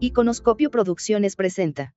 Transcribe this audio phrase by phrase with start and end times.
[0.00, 1.92] Iconoscopio Producciones presenta.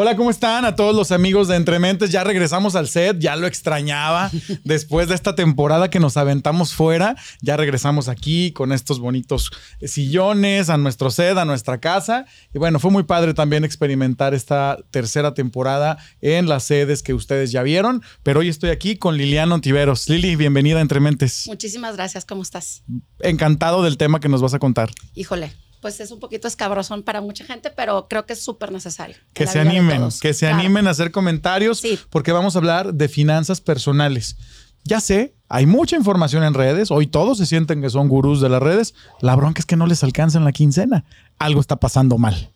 [0.00, 0.64] Hola, ¿cómo están?
[0.64, 2.12] A todos los amigos de Entrementes.
[2.12, 4.30] Ya regresamos al set, ya lo extrañaba.
[4.62, 9.50] Después de esta temporada que nos aventamos fuera, ya regresamos aquí con estos bonitos
[9.82, 12.26] sillones a nuestro set, a nuestra casa.
[12.54, 17.50] Y bueno, fue muy padre también experimentar esta tercera temporada en las sedes que ustedes
[17.50, 18.00] ya vieron.
[18.22, 20.08] Pero hoy estoy aquí con Liliana Ontiveros.
[20.08, 21.48] Lili, bienvenida a Entrementes.
[21.48, 22.84] Muchísimas gracias, ¿cómo estás?
[23.18, 24.92] Encantado del tema que nos vas a contar.
[25.16, 29.16] Híjole, pues es un poquito escabrosón para mucha gente, pero creo que es súper necesario.
[29.34, 30.58] Que se animen, que se Claro.
[30.58, 31.98] animen a hacer comentarios Sí.
[32.10, 34.36] porque vamos a hablar de finanzas personales.
[34.84, 38.48] Ya sé, hay mucha información en redes, hoy todos se sienten que son gurús de
[38.48, 41.04] las redes, la bronca es que no les alcanza en la quincena.
[41.38, 42.52] Algo está pasando mal.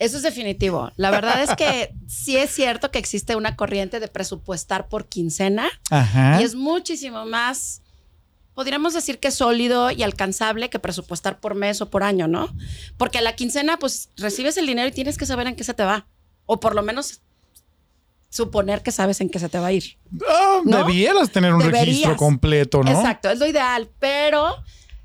[0.00, 0.90] Eso es definitivo.
[0.96, 5.68] La verdad es que sí es cierto que existe una corriente de presupuestar por quincena
[5.90, 6.40] Ajá.
[6.40, 7.80] y es muchísimo más,
[8.54, 12.54] podríamos decir que sólido y alcanzable que presupuestar por mes o por año, ¿no?
[12.96, 15.74] Porque a la quincena, pues recibes el dinero y tienes que saber en qué se
[15.74, 16.06] te va.
[16.46, 17.20] O por lo menos
[18.34, 19.96] suponer que sabes en qué se te va a ir.
[20.64, 20.78] ¿no?
[20.78, 21.86] Debieras tener un Deberías.
[21.86, 22.90] registro completo, ¿no?
[22.90, 24.56] Exacto, es lo ideal, pero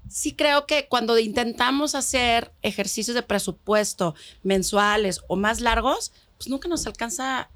[0.09, 6.67] sí creo que cuando intentamos hacer ejercicios de presupuesto mensuales o más largos, pues nunca
[6.67, 7.51] nos alcanza,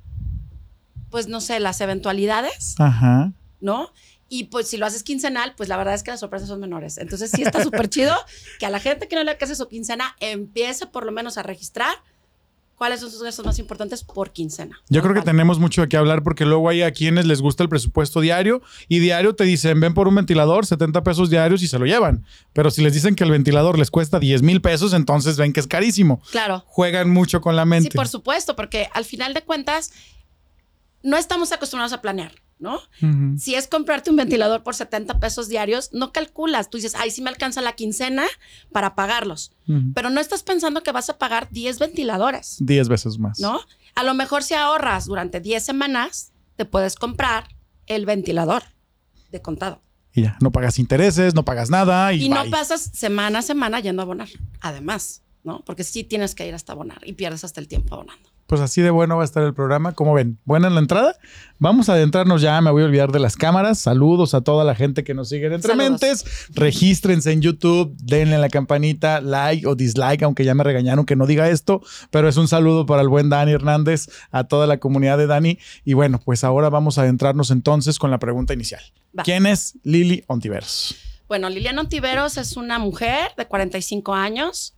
[1.09, 3.33] pues no sé, las eventualidades, Ajá.
[3.59, 3.91] ¿no?
[4.33, 6.97] Y pues si lo haces quincenal, pues la verdad es que las sorpresas son menores.
[6.97, 8.15] Entonces sí está súper chido
[8.59, 11.43] que a la gente que no le alcance su quincena empiece por lo menos a
[11.43, 11.97] registrar
[12.73, 14.81] cuáles son sus gastos más importantes por quincena.
[14.89, 17.61] Yo creo que tenemos mucho de qué hablar porque luego hay a quienes les gusta
[17.61, 21.67] el presupuesto diario y diario te dicen ven por un ventilador, 70 pesos diarios y
[21.67, 22.25] se lo llevan.
[22.53, 25.59] Pero si les dicen que el ventilador les cuesta 10 mil pesos, entonces ven que
[25.59, 26.23] es carísimo.
[26.31, 26.63] Claro.
[26.65, 27.91] Juegan mucho con la mente.
[27.91, 29.91] Sí, por supuesto, porque al final de cuentas
[31.03, 32.79] no estamos acostumbrados a planear, ¿no?
[33.37, 36.69] Si es comprarte un ventilador por 70 pesos diarios, no calculas.
[36.69, 38.23] Tú dices, ay, sí me alcanza la quincena
[38.71, 39.51] para pagarlos.
[39.93, 43.39] Pero no estás pensando que vas a pagar 10 ventiladores, 10 veces más.
[43.39, 43.59] ¿no?
[43.95, 47.49] A lo mejor si ahorras durante 10 semanas, te puedes comprar
[47.85, 48.63] el ventilador
[49.31, 49.81] de contado.
[50.13, 53.79] Y ya, no pagas intereses, no pagas nada y, Y no pasas semana a semana
[53.81, 54.29] yendo a abonar.
[54.61, 55.63] Además, ¿no?
[55.65, 58.29] Porque sí tienes que ir hasta abonar y pierdes hasta el tiempo abonando.
[58.47, 59.93] Pues así de bueno va a estar el programa.
[59.93, 61.15] Como ven, buena en la entrada.
[61.59, 63.79] Vamos a adentrarnos ya, me voy a olvidar de las cámaras.
[63.79, 66.01] Saludos a toda la gente que nos sigue en Entre Saludos.
[66.01, 66.25] Mentes.
[66.53, 71.15] Regístrense en YouTube, denle a la campanita, like o dislike, aunque ya me regañaron que
[71.15, 74.77] no diga esto, pero es un saludo para el buen Dani Hernández, a toda la
[74.77, 75.57] comunidad de Dani.
[75.85, 78.81] Y bueno, pues ahora vamos a adentrarnos entonces con la pregunta inicial.
[79.17, 79.23] Va.
[79.23, 80.95] ¿Quién es Lili Ontiveros?
[81.29, 84.75] Bueno, Liliana Ontiveros es una mujer de 45 años,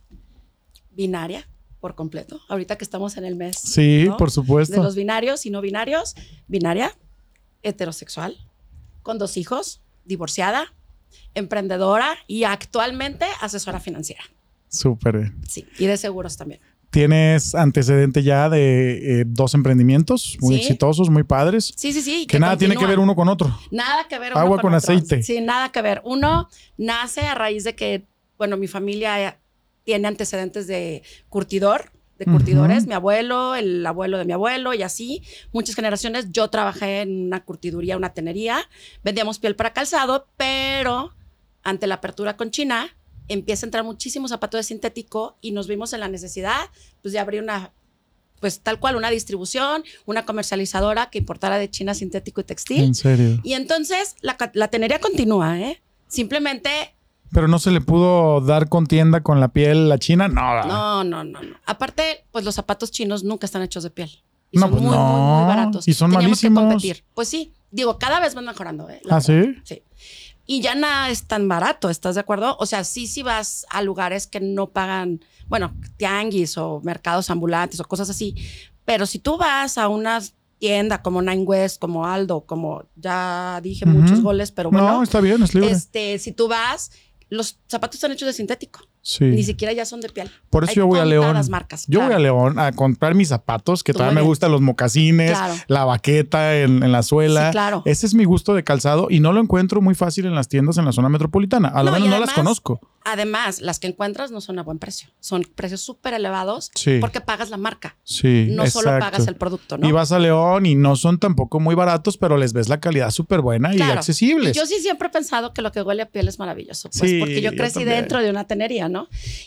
[0.92, 1.48] binaria
[1.80, 2.40] por completo.
[2.48, 4.16] Ahorita que estamos en el mes Sí, ¿no?
[4.16, 4.82] por de supuesto.
[4.82, 6.14] los binarios y no binarios,
[6.48, 6.92] binaria,
[7.62, 8.36] heterosexual,
[9.02, 10.72] con dos hijos, divorciada,
[11.34, 14.22] emprendedora y actualmente asesora financiera.
[14.68, 15.40] Súper bien.
[15.48, 16.60] Sí, y de seguros también.
[16.90, 20.60] Tienes antecedente ya de eh, dos emprendimientos muy Sí.
[20.62, 21.72] exitosos, muy padres.
[21.76, 22.26] Sí, sí, sí.
[22.26, 23.56] Que, nada tiene que ver uno con otro.
[23.70, 24.32] Nada que ver.
[24.32, 24.78] uno Agua con otro.
[24.94, 25.22] aceite.
[25.22, 26.00] Sí, nada que ver.
[26.04, 26.48] Uno
[26.78, 28.06] nace a raíz de que,
[28.38, 29.38] bueno, mi familia
[29.86, 32.86] tiene antecedentes de curtidor, de curtidores.
[32.86, 35.22] Mi abuelo, el abuelo de mi abuelo y así.
[35.52, 36.32] Muchas generaciones.
[36.32, 38.68] Yo trabajé en una curtiduría, una tenería.
[39.04, 41.14] Vendíamos piel para calzado, pero
[41.62, 42.96] ante la apertura con China
[43.28, 46.70] empieza a entrar muchísimo zapato de sintético y nos vimos en la necesidad
[47.02, 47.72] pues, de abrir una
[48.40, 52.82] pues tal cual una distribución, una comercializadora que importara de China sintético y textil.
[52.82, 53.40] En serio.
[53.44, 55.80] Y entonces la, la tenería continúa, ¿eh?
[56.08, 56.95] Simplemente,
[57.32, 60.28] Pero no se le pudo dar contienda con la piel la china.
[60.28, 60.64] No.
[60.64, 61.56] no, no, no, no.
[61.66, 64.10] Aparte, pues los zapatos chinos nunca están hechos de piel.
[64.50, 65.36] Y No, son pues muy, muy, no.
[65.38, 65.88] muy baratos.
[65.88, 66.72] Y son Teníamos que malísimos.
[66.74, 67.04] competir.
[67.14, 69.00] Pues sí, digo, cada vez van mejorando, ¿eh?
[69.04, 69.44] La ¿Ah, verdad.
[69.64, 69.76] sí?
[69.76, 69.82] Sí.
[70.48, 72.56] Y ya nada es tan barato, ¿estás de acuerdo?
[72.60, 77.80] O sea, sí, sí vas a lugares que no pagan, bueno, tianguis o mercados ambulantes
[77.80, 78.36] o cosas así.
[78.84, 80.20] Pero si tú vas a una
[80.58, 84.86] tienda como Nine West, como Aldo, como ya dije muchos goles, pero bueno.
[84.88, 85.72] no, está bien, es libre.
[85.72, 86.92] Este, si tú vas,
[87.28, 88.88] los zapatos están hechos de sintético.
[89.06, 89.24] Sí.
[89.24, 90.30] Ni siquiera ya son de piel.
[90.50, 91.24] Por eso Hay yo voy a León.
[91.26, 92.06] contadas marcas, Yo claro.
[92.06, 95.54] voy a León a comprar mis zapatos, que Tú muy me gustan los mocasines, Claro.
[95.68, 97.46] la baqueta en, en la suela.
[97.46, 97.82] Sí, claro.
[97.86, 100.76] Ese es mi gusto de calzado y no lo encuentro muy fácil en las tiendas
[100.78, 101.68] en la zona metropolitana.
[101.68, 102.80] A lo No, menos no las conozco.
[103.08, 105.10] Además, las que encuentras no son a buen precio.
[105.20, 106.98] Son precios súper elevados Sí.
[107.00, 107.96] porque pagas la marca.
[108.02, 108.48] Sí.
[108.50, 109.88] No solo pagas el producto, ¿no?
[109.88, 113.10] Y vas a León y no son tampoco muy baratos, pero les ves la calidad
[113.12, 114.00] súper buena y Claro.
[114.02, 117.08] Y yo sí siempre he pensado que lo que huele a piel es maravilloso, pues,
[117.10, 118.95] Sí, porque yo crecí dentro de una tenería, ¿no?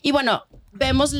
[0.01, 1.15] Y bueno, vemos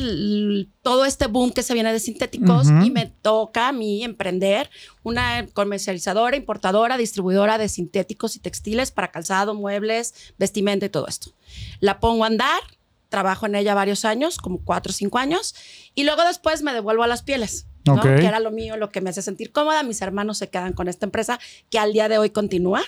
[0.82, 4.70] todo este boom que se viene de sintéticos y me toca a mí emprender
[5.02, 11.32] una comercializadora, importadora, distribuidora de sintéticos y textiles para calzado, muebles, vestimenta y todo esto.
[11.80, 12.60] La pongo a andar,
[13.08, 15.54] trabajo en ella varios años, como cuatro o cinco años,
[15.94, 17.66] y luego después me devuelvo a las pieles.
[18.02, 19.82] Que era lo mío, lo que me hace sentir cómoda.
[19.82, 21.40] Mis hermanos se quedan con esta empresa
[21.70, 22.82] que al día de hoy continúa.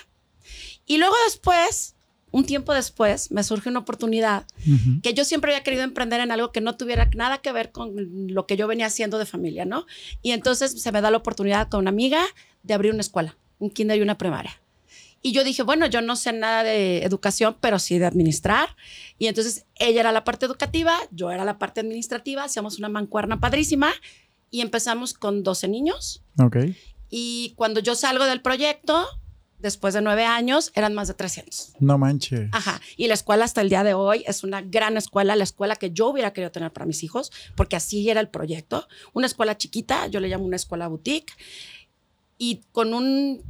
[0.85, 1.92] Y luego después,
[2.33, 4.47] un tiempo después, me surge una oportunidad
[5.03, 7.93] que yo siempre había querido emprender en algo que no tuviera nada que ver con
[8.27, 9.85] lo que yo venía haciendo de familia, ¿no?
[10.23, 12.23] Y entonces se me da la oportunidad con una amiga
[12.63, 14.59] de abrir una escuela, un kinder y una primaria.
[15.21, 18.75] Y yo dije, bueno, yo no sé nada de educación, pero sí de administrar.
[19.19, 23.39] Y entonces ella era la parte educativa, yo era la parte administrativa, hacíamos una mancuerna
[23.39, 23.93] padrísima
[24.49, 26.23] y empezamos con 12 niños.
[26.39, 26.57] Ok.
[27.11, 29.05] Y cuando yo salgo del proyecto,
[29.63, 31.77] después de nueve años, eran más de 300.
[31.79, 32.49] No manches.
[32.51, 32.81] Ajá.
[32.97, 35.91] Y la escuela hasta el día de hoy es una gran escuela, la escuela que
[35.91, 38.87] yo hubiera querido tener para mis hijos, porque así era el proyecto.
[39.13, 41.33] Una escuela chiquita, yo le llamo una escuela boutique,
[42.37, 43.41] y con un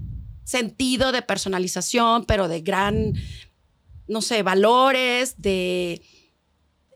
[0.44, 3.16] sentido de personalización, pero de gran,
[4.08, 6.02] no sé, valores, de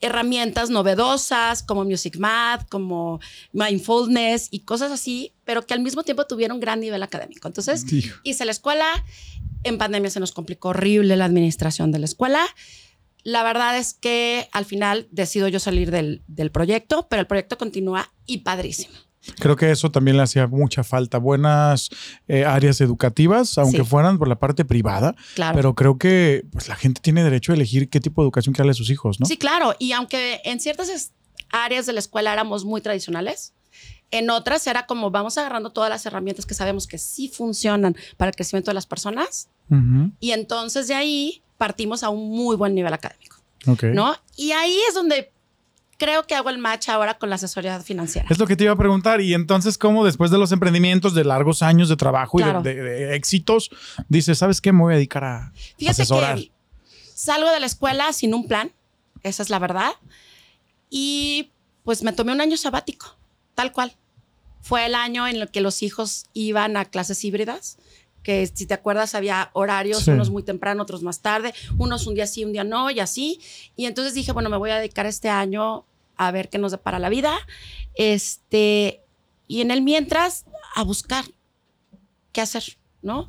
[0.02, 3.20] herramientas novedosas como Music Math, como
[3.54, 7.48] Mindfulness y cosas así, pero que al mismo tiempo tuvieron gran nivel académico.
[7.48, 7.86] Entonces,
[8.24, 8.86] hice la escuela.
[9.64, 12.46] En pandemia se nos complicó horrible la administración de la escuela.
[13.24, 17.58] La verdad es que al final decido yo salir del, del proyecto, pero el proyecto
[17.58, 19.07] continúa y padrísimo.
[19.40, 21.18] Creo que eso también le hacía mucha falta.
[21.18, 21.90] Buenas
[22.28, 23.84] eh, áreas educativas, aunque Sí.
[23.84, 25.56] fueran por la parte privada, Claro.
[25.56, 28.64] pero creo que pues, la gente tiene derecho a elegir qué tipo de educación quiere
[28.64, 29.26] darle a sus hijos, ¿no?
[29.26, 29.76] Sí, claro.
[29.80, 31.12] Y aunque en ciertas
[31.52, 33.54] áreas de la escuela éramos muy tradicionales,
[34.12, 38.30] en otras era como vamos agarrando todas las herramientas que sabemos que sí funcionan para
[38.30, 39.50] el crecimiento de las personas
[40.22, 43.36] y entonces de ahí partimos a un muy buen nivel académico,
[43.66, 43.84] Ok.
[43.94, 44.16] ¿no?
[44.38, 45.34] Y ahí es donde
[45.98, 48.28] creo que hago el match ahora con la asesoría financiera.
[48.30, 49.20] Es lo que te iba a preguntar.
[49.22, 52.60] Y entonces, ¿cómo después de los emprendimientos, de largos años de trabajo Claro.
[52.60, 53.70] y de, de- de éxitos,
[54.08, 54.72] dices, ¿sabes qué?
[54.72, 56.38] Me voy a dedicar a Fíjate asesorar.
[56.38, 56.52] que
[57.14, 58.72] salgo de la escuela sin un plan,
[59.24, 59.92] esa es la verdad,
[60.90, 61.52] y
[61.84, 63.18] pues me tomé un año sabático,
[63.56, 63.94] tal cual.
[64.62, 67.78] Fue el año en el que los hijos iban a clases híbridas,
[68.28, 70.12] que si te acuerdas había horarios, Sí.
[70.12, 73.40] unos muy temprano, otros más tarde, unos un día sí, un día no, y así.
[73.78, 75.86] Y entonces dije, bueno, me voy a dedicar este año
[76.18, 77.34] a ver qué nos depara la vida.
[77.96, 79.02] Este,
[79.48, 80.44] y en el mientras,
[80.76, 81.24] a buscar
[82.34, 82.64] qué hacer,
[83.02, 83.28] ¿no?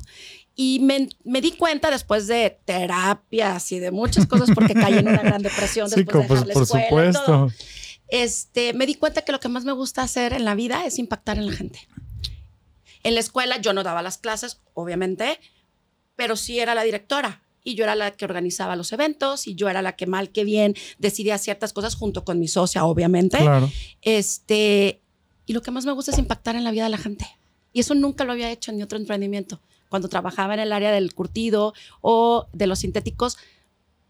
[0.53, 5.07] Y me, me di cuenta después de terapias y de muchas cosas, porque caí en
[5.07, 7.49] una gran depresión Sí, después de dejar la por escuela y todo.
[7.49, 7.53] supuesto.
[8.09, 10.99] Este, me di cuenta que lo que más me gusta hacer en la vida es
[10.99, 11.87] impactar en la gente.
[13.03, 15.39] En la escuela yo no daba las clases, obviamente,
[16.15, 19.69] pero sí era la directora y yo era la que organizaba los eventos y yo
[19.69, 23.37] era la que mal que bien decidía ciertas cosas junto con mi socia, obviamente.
[23.37, 23.69] Claro.
[24.01, 25.01] Este,
[25.45, 27.25] y lo que más me gusta es impactar en la vida de la gente.
[27.71, 29.61] Y eso nunca lo había hecho en mi otro emprendimiento.
[29.89, 33.37] Cuando trabajaba en el área del curtido o de los sintéticos,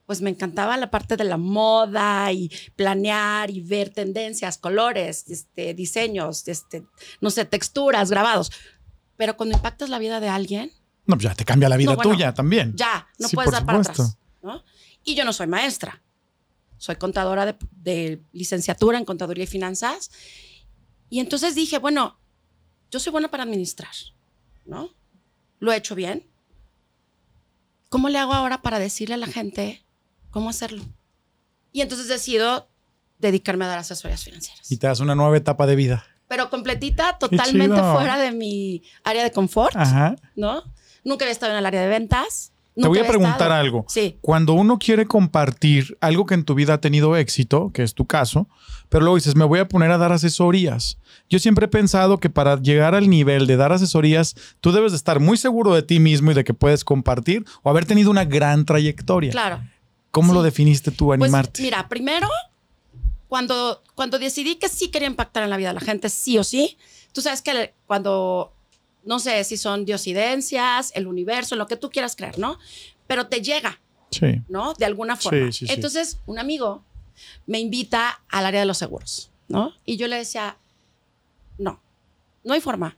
[0.05, 5.73] pues me encantaba la parte de la moda y planear y ver tendencias, colores, este,
[5.75, 6.83] diseños, este,
[7.21, 8.51] no sé, texturas, grabados.
[9.19, 10.71] Pero cuando impactas la vida de alguien,
[11.05, 12.73] No, pues ya te cambia la vida No, bueno, tuya también.
[12.77, 14.17] ya, no Sí, puedes dar para atrás.
[14.41, 14.63] ¿no?
[15.03, 16.01] Y yo no soy maestra.
[16.77, 20.09] Soy contadora de, de licenciatura en contaduría y finanzas.
[21.09, 22.17] Y entonces dije, bueno,
[22.91, 23.91] yo soy buena para administrar,
[24.65, 24.89] ¿no?
[25.59, 26.25] Lo he hecho bien.
[27.89, 29.83] ¿Cómo le hago ahora para decirle a la gente
[30.31, 30.85] cómo hacerlo?
[31.73, 32.69] Y entonces decido
[33.17, 34.71] dedicarme a dar asesorías financieras.
[34.71, 36.05] Y te das una nueva etapa de vida.
[36.29, 40.15] Pero completita, totalmente fuera de mi área de confort, Ajá.
[40.37, 40.63] ¿no?
[41.03, 42.53] Nunca había estado en el área de ventas.
[42.75, 43.85] Te voy a preguntar estado- algo.
[43.89, 44.17] Sí.
[44.21, 48.05] Cuando uno quiere compartir algo que en tu vida ha tenido éxito, que es tu
[48.05, 48.47] caso,
[48.87, 50.97] pero luego dices, me voy a poner a dar asesorías.
[51.29, 54.97] Yo siempre he pensado que para llegar al nivel de dar asesorías, tú debes de
[54.97, 58.23] estar muy seguro de ti mismo y de que puedes compartir o haber tenido una
[58.23, 59.31] gran trayectoria.
[59.31, 59.61] Claro.
[60.11, 60.35] ¿Cómo Sí.
[60.35, 61.61] lo definiste tú, Pues animarte?
[61.61, 62.29] mira, primero,
[63.29, 66.43] cuando, cuando decidí que sí quería impactar en la vida de la gente, sí o
[66.43, 66.77] sí,
[67.13, 68.51] tú sabes que cuando,
[69.05, 72.57] no sé si son diosidencias, el universo, lo que tú quieras creer, ¿no?
[73.07, 74.41] Pero te llega, sí.
[74.49, 74.73] ¿no?
[74.73, 75.51] De alguna forma.
[75.51, 75.73] Sí, sí, sí.
[75.73, 76.83] Entonces, un amigo
[77.45, 79.73] me invita al área de los seguros, ¿no?
[79.85, 80.57] Y yo le decía,
[81.59, 81.79] no,
[82.43, 82.97] no hay forma.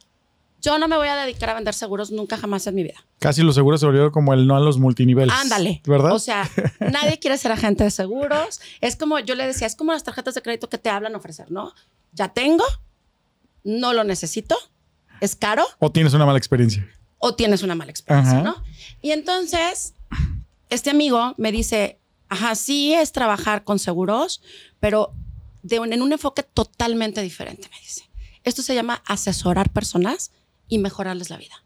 [0.61, 3.03] Yo no me voy a dedicar a vender seguros nunca jamás en mi vida.
[3.19, 5.33] Casi lo seguro se volvió como el no a los multiniveles.
[5.35, 5.81] Ándale.
[5.85, 6.11] ¿Verdad?
[6.13, 6.47] O sea,
[6.79, 8.61] nadie quiere ser agente de seguros.
[8.79, 11.51] Es como, yo le decía, es como las tarjetas de crédito que te hablan ofrecer,
[11.51, 11.73] ¿no?
[12.13, 12.63] Ya tengo,
[13.63, 14.57] no lo necesito,
[15.19, 16.87] es caro ¿O tienes una mala experiencia?
[17.19, 18.43] o tienes una mala experiencia, Ajá.
[18.43, 18.63] ¿no?
[19.01, 19.93] Y entonces,
[20.69, 21.99] este amigo me dice,
[22.29, 24.41] ajá, sí es trabajar con seguros,
[24.79, 25.13] pero
[25.63, 28.09] de un- en un enfoque totalmente diferente, me dice.
[28.43, 30.31] Esto se llama asesorar personas
[30.71, 31.63] y mejorarles la vida.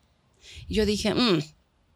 [0.68, 1.42] Y yo dije, "Mm,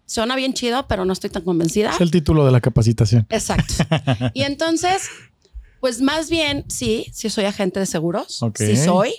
[0.06, 1.92] suena bien chido, pero no estoy tan convencida.
[1.92, 3.28] Es el título de la capacitación.
[3.30, 3.74] Exacto.
[4.34, 5.10] y entonces,
[5.82, 8.42] pues más bien, sí, sí soy agente de seguros.
[8.42, 8.58] Ok.
[8.58, 9.14] Sí soy.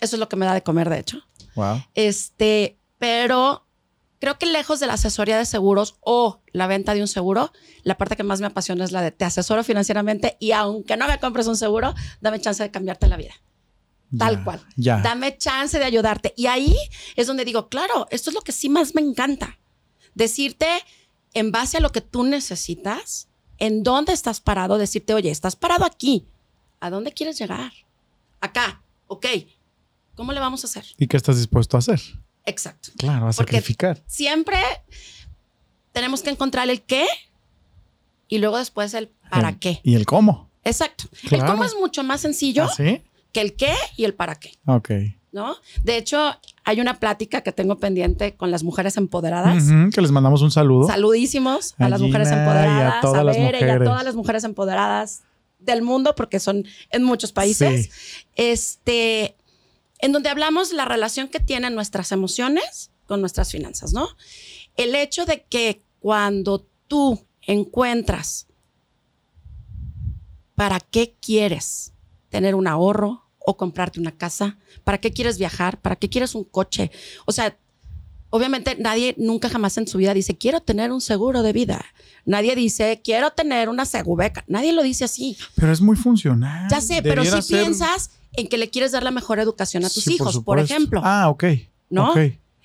[0.00, 1.20] Eso es lo que me da de comer, de hecho.
[1.54, 1.82] Wow.
[1.94, 3.66] Este, pero
[4.20, 7.52] creo que lejos de la asesoría de seguros o la venta de un seguro,
[7.82, 11.06] la parte que más me apasiona es la de te asesoro financieramente y aunque no
[11.08, 13.34] me compres un seguro, dame chance de cambiarte la vida.
[14.18, 14.60] Tal Ya, cual.
[14.76, 14.98] Ya.
[15.02, 16.34] Dame chance de ayudarte.
[16.36, 16.74] Y ahí
[17.16, 19.58] es donde digo, claro, esto es lo que sí más me encanta.
[20.14, 20.66] Decirte
[21.34, 25.84] en base a lo que tú necesitas, en dónde estás parado, decirte, oye, estás parado
[25.84, 26.26] aquí.
[26.80, 27.72] ¿A dónde quieres llegar?
[28.40, 28.82] Acá.
[29.06, 29.26] Ok.
[30.16, 30.84] ¿Cómo le vamos a hacer?
[30.98, 32.00] ¿Y qué estás dispuesto a hacer?
[32.46, 32.90] Exacto.
[32.96, 34.02] Claro, a Porque- sacrificar.
[34.06, 34.58] Siempre
[35.92, 37.06] tenemos que encontrar el qué
[38.28, 39.80] y luego después el para El- qué.
[39.82, 40.50] ¿Y el cómo?
[40.64, 41.04] Exacto.
[41.28, 41.44] Claro.
[41.44, 43.02] El cómo es mucho más sencillo ¿Ah, sí?
[43.32, 44.52] Que el qué y el para qué.
[44.66, 44.90] Ok.
[45.32, 45.56] ¿no?
[45.84, 46.18] De hecho,
[46.64, 49.64] hay una plática que tengo pendiente con las mujeres empoderadas.
[49.94, 50.86] Que les mandamos un saludo.
[50.86, 53.88] Saludísimos a, A las mujeres Gina y a empoderadas, todas las Bere y a mujeres.
[53.88, 55.22] todas las mujeres empoderadas
[55.58, 57.84] del mundo, porque son en muchos países.
[57.84, 58.26] Sí.
[58.34, 59.36] Este,
[59.98, 64.08] en donde hablamos de la relación que tienen nuestras emociones con nuestras finanzas, ¿no?
[64.76, 68.46] El hecho de que cuando tú encuentras
[70.54, 71.92] para qué quieres
[72.30, 76.44] tener un ahorro o comprarte una casa, para qué quieres viajar, para qué quieres un
[76.44, 76.90] coche.
[77.26, 77.56] O sea,
[78.30, 81.84] obviamente nadie nunca jamás en su vida dice, quiero tener un seguro de vida.
[82.24, 84.44] Nadie dice, quiero tener una segubeca.
[84.46, 85.36] Nadie lo dice así.
[85.56, 86.68] Pero es muy funcional.
[86.70, 89.90] Ya sé, pero si ser- piensas en que le quieres dar la mejor educación a
[89.90, 91.00] tus Sí, hijos, por, ejemplo.
[91.02, 91.44] Ah, ok.
[91.88, 92.10] ¿No?
[92.10, 92.18] Ok.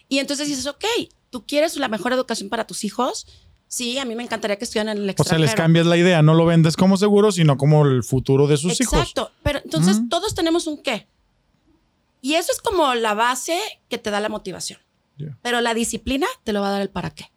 [0.08, 0.86] Y entonces dices, ok,
[1.32, 3.26] tú quieres la mejor educación para tus hijos.
[3.76, 5.42] Sí, a mí me encantaría que estuvieran en el O sea, extranjero.
[5.46, 6.22] les cambias la idea.
[6.22, 8.94] No lo vendes como seguro, sino como el futuro de sus hijos.
[9.00, 9.32] Exacto.
[9.44, 10.08] Pero entonces Mm.
[10.08, 11.10] todos tenemos un qué.
[12.22, 14.80] Y eso es como la base que te da la motivación.
[15.42, 17.32] Pero la disciplina te lo va a dar el para qué.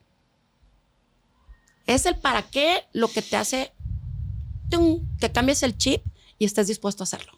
[1.87, 3.73] Es el para qué lo que te hace
[4.71, 5.07] ¡tum!
[5.19, 6.03] que cambies el chip
[6.39, 7.33] y estés dispuesto a hacerlo.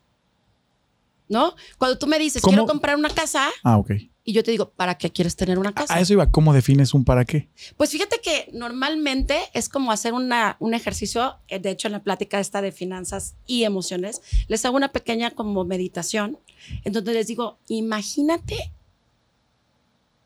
[1.30, 1.54] ¿No?
[1.78, 2.50] Cuando tú me dices, ¿Cómo?
[2.52, 3.92] quiero comprar una casa, Ah, ok.
[4.24, 5.94] y yo te digo, ¿para qué quieres tener una casa?
[5.94, 6.28] A eso iba.
[6.30, 7.48] ¿Cómo defines un para qué?
[7.76, 12.02] Pues fíjate que normalmente es como hacer una, un ejercicio, eh, de hecho en la
[12.02, 16.36] plática esta de finanzas y emociones, les hago una pequeña como meditación,
[16.84, 18.72] en donde les digo, imagínate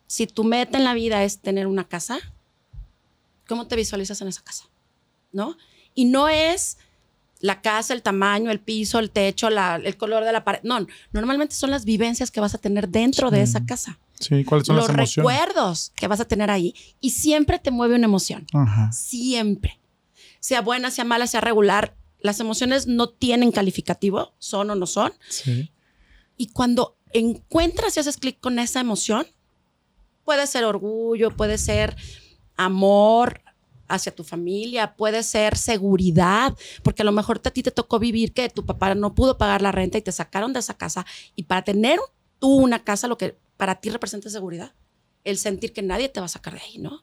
[0.07, 2.19] si tu meta en la vida es tener una casa,
[3.47, 4.65] ¿cómo te visualizas en esa casa?
[5.33, 5.57] ¿No?
[5.95, 6.79] Y no es
[7.45, 10.61] la casa, el tamaño, el piso, el techo, la- el color de la pared.
[10.63, 14.67] No, normalmente son las vivencias que vas a tener dentro de esa casa Sí, ¿cuáles
[14.67, 15.17] son los las emociones?
[15.39, 18.47] recuerdos que vas a tener ahí y siempre te mueve una emoción.
[18.55, 18.91] Ajá.
[18.93, 19.79] Siempre.
[20.41, 21.95] Sea buena, sea mala, sea regular.
[22.21, 25.13] Las emociones no tienen calificativo, son o no son.
[25.29, 25.71] Sí.
[26.39, 29.27] Y cuando encuentras y haces clic con esa emoción,
[30.25, 31.95] puede ser orgullo, puede ser
[32.57, 33.43] amor
[33.95, 38.33] hacia tu familia, puede ser seguridad, porque a lo mejor a ti te tocó vivir
[38.33, 41.07] que tu papá no pudo pagar la renta y te sacaron de esa casa.
[41.37, 41.99] Y para tener
[42.39, 44.73] tú una casa, lo que para ti representa seguridad,
[45.25, 47.03] el sentir que nadie te va a sacar de ahí, ¿no?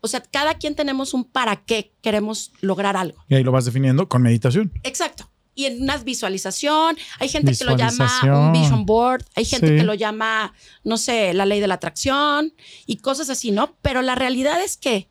[0.00, 3.22] O sea, cada quien tenemos un para qué queremos lograr algo.
[3.28, 4.72] Y ahí lo vas definiendo con meditación.
[4.82, 5.30] Exacto.
[5.54, 8.08] Y en una visualización, hay gente que lo llama
[8.46, 9.76] un vision board, hay gente Sí.
[9.76, 10.54] que lo llama,
[10.84, 12.54] no sé, la ley de la atracción
[12.86, 13.76] y cosas así, ¿no?
[13.82, 15.08] Pero la realidad es que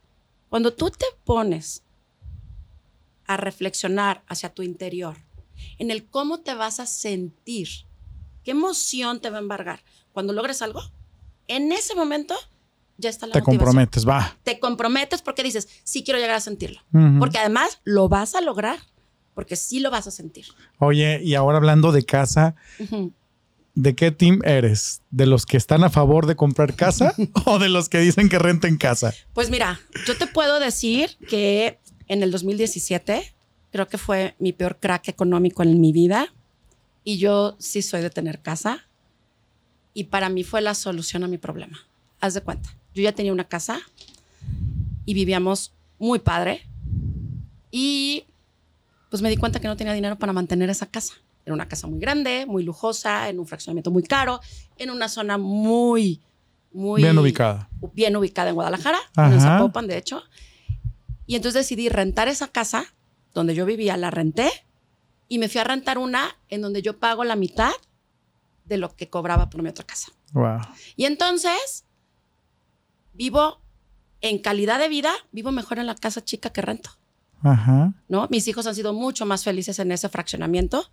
[0.49, 1.83] cuando tú te pones
[3.25, 5.15] a reflexionar hacia tu interior,
[5.77, 7.67] en el cómo te vas a sentir,
[8.43, 10.81] qué emoción te va a embargar cuando logres algo,
[11.47, 12.35] en ese momento
[12.97, 13.65] ya está la Te motivación.
[13.65, 14.37] comprometes, va.
[14.43, 16.81] Te comprometes porque dices, sí quiero llegar a sentirlo.
[17.19, 18.79] Porque además lo vas a lograr,
[19.33, 20.47] porque sí lo vas a sentir.
[20.79, 22.55] Oye, y ahora hablando de casa.
[23.79, 25.01] ¿De qué team eres?
[25.09, 28.37] ¿De los que están a favor de comprar casa o de los que dicen que
[28.37, 29.13] renten casa?
[29.33, 33.33] Pues mira, yo te puedo decir que en el 2017
[33.71, 36.33] creo que fue mi peor crack económico en mi vida
[37.05, 38.85] y yo sí soy de tener casa
[39.93, 41.79] y para mí fue la solución a mi problema.
[42.19, 43.79] Haz de cuenta, yo ya tenía una casa
[45.05, 46.67] y vivíamos muy padre
[47.71, 48.25] y
[49.09, 51.13] pues me di cuenta que no tenía dinero para mantener esa casa.
[51.45, 54.39] Era una casa muy grande, muy lujosa, en un fraccionamiento muy caro,
[54.77, 56.21] en una zona muy,
[56.71, 57.69] muy Bien ubicada.
[57.93, 59.33] bien ubicada en Guadalajara, Ajá.
[59.33, 60.21] en Zapopan, de hecho.
[61.25, 62.85] Y entonces decidí rentar esa casa
[63.33, 64.49] donde yo vivía, la renté
[65.27, 67.71] y me fui a rentar una en donde yo pago la mitad
[68.65, 70.11] de lo que cobraba por mi otra casa.
[70.33, 70.59] Wow.
[70.95, 71.85] Y entonces
[73.13, 73.61] vivo
[74.21, 76.91] en calidad de vida, vivo mejor en la casa chica que rento,
[77.41, 77.93] Ajá.
[78.07, 78.27] ¿no?
[78.29, 80.89] Mis hijos han sido mucho más felices en ese fraccionamiento.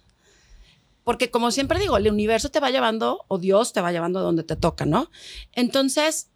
[1.07, 4.23] Porque como siempre digo, el universo te va llevando o Dios te va llevando a
[4.23, 5.09] donde te toca, ¿no?
[5.53, 6.31] Entonces,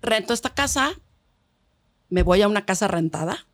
[0.00, 0.98] rento esta casa,
[2.08, 3.46] me voy a una casa rentada.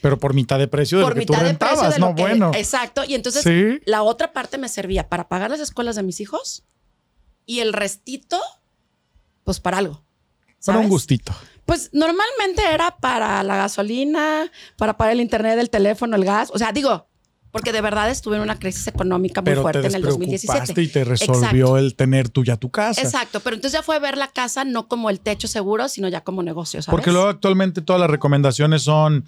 [0.00, 2.00] Pero por mitad de precio de por lo que mitad tú de precio rentabas, de
[2.00, 2.52] lo no que- bueno.
[2.54, 3.04] Exacto.
[3.04, 3.82] Y entonces Sí.
[3.84, 6.64] la otra parte me servía para pagar las escuelas de mis hijos
[7.44, 8.40] y el restito,
[9.44, 10.02] pues para algo.
[10.64, 11.34] Para un gustito.
[11.66, 16.50] Pues normalmente era para la gasolina, para pagar el internet, el teléfono, el gas.
[16.50, 17.08] O sea, digo,
[17.54, 20.72] porque de verdad estuve en una crisis económica muy Pero te fuerte en el despreocupaste
[20.74, 20.82] 2017.
[20.82, 21.78] y te resolvió Exacto.
[21.78, 23.00] el tener tú ya tu casa.
[23.00, 26.22] Exacto, pero entonces ya fue ver la casa no como el techo seguro, sino ya
[26.22, 26.96] como negocio, ¿sabes?
[26.96, 29.24] Porque luego actualmente todas las recomendaciones son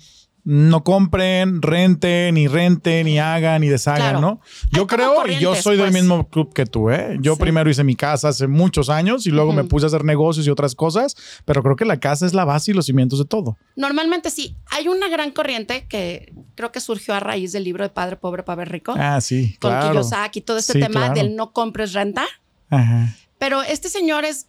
[0.49, 4.21] no compren, renten, y renten, y hagan, y deshagan, Claro.
[4.21, 4.41] ¿no?
[4.71, 5.95] Yo Hay creo, y yo soy del pues.
[6.03, 7.17] mismo club que tú, ¿eh?
[7.21, 7.41] Yo Sí.
[7.41, 10.51] primero hice mi casa hace muchos años y luego me puse a hacer negocios y
[10.51, 13.59] otras cosas, pero creo que la casa es la base y los cimientos de todo.
[13.75, 14.57] Normalmente sí.
[14.71, 18.45] Hay una gran corriente que creo que surgió a raíz del libro de Padre Pobre,
[18.45, 19.91] Padre Rico, Ah, sí, con claro.
[19.91, 21.15] Kiyosaki, todo este Sí, tema claro.
[21.15, 22.25] del no compres renta.
[22.71, 23.17] Ajá.
[23.39, 24.47] Pero este señor es,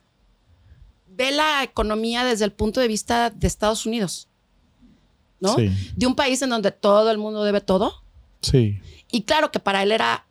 [1.10, 4.27] ve la economía desde el punto de vista de Estados Unidos,
[5.40, 5.56] ¿no?
[5.56, 8.02] Sí, De un país en donde todo el mundo debe todo.
[8.42, 8.80] sí.
[9.10, 10.26] Y claro que para él era,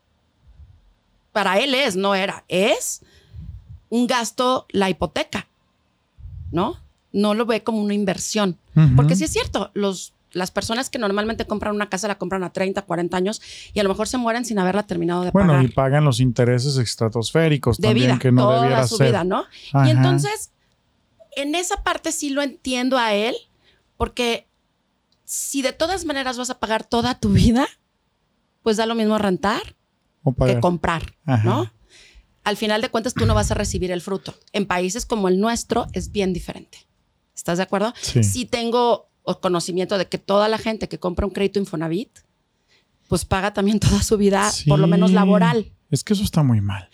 [1.32, 3.00] para él es, no era, es
[3.88, 5.46] un gasto la hipoteca,
[6.52, 6.78] ¿no?
[7.12, 8.58] No lo ve como una inversión.
[8.94, 12.52] Porque sí es cierto, los, las personas que normalmente compran una casa la compran a
[12.52, 13.40] 30, 40 años
[13.72, 15.64] y a lo mejor se mueren sin haberla terminado de Bueno, pagar.
[15.64, 19.06] y pagan los intereses estratosféricos de también vida, que no toda debiera su ser.
[19.08, 19.44] vida, ¿no?
[19.72, 19.88] Ajá.
[19.88, 20.50] Y entonces,
[21.34, 23.34] en esa parte sí lo entiendo a él,
[23.96, 24.45] porque
[25.26, 27.68] si de todas maneras vas a pagar toda tu vida,
[28.62, 29.76] pues da lo mismo rentar
[30.22, 31.44] O que comprar, Ajá.
[31.44, 31.72] ¿no?
[32.44, 34.32] Al final de cuentas, tú no vas a recibir el fruto.
[34.52, 36.86] En países como el nuestro es bien diferente.
[37.34, 37.92] ¿Estás de acuerdo?
[38.00, 38.44] Sí.
[38.44, 42.20] tengo o conocimiento de que toda la gente que compra un crédito Infonavit,
[43.08, 45.72] pues paga también toda su vida, por lo menos laboral.
[45.90, 46.88] Es que eso está muy mal.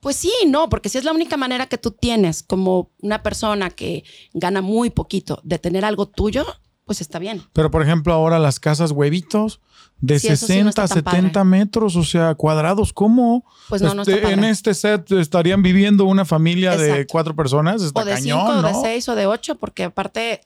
[0.00, 3.68] Pues sí, no, porque si es la única manera que tú tienes como una persona
[3.68, 6.46] que gana muy poquito de tener algo tuyo,
[6.90, 7.40] pues está bien.
[7.52, 9.60] Pero, por ejemplo, ahora las casas huevitos
[10.00, 13.44] de Sí, eso sí no 60, está tan 70 metros, o sea, cuadrados, ¿cómo?
[13.68, 14.34] Pues no, no Este, está padre.
[14.38, 17.80] En este set estarían viviendo una familia de cuatro personas.
[17.80, 18.82] Está o de cañón, cinco, o de ¿no?
[18.82, 20.40] seis, o de ocho, porque aparte,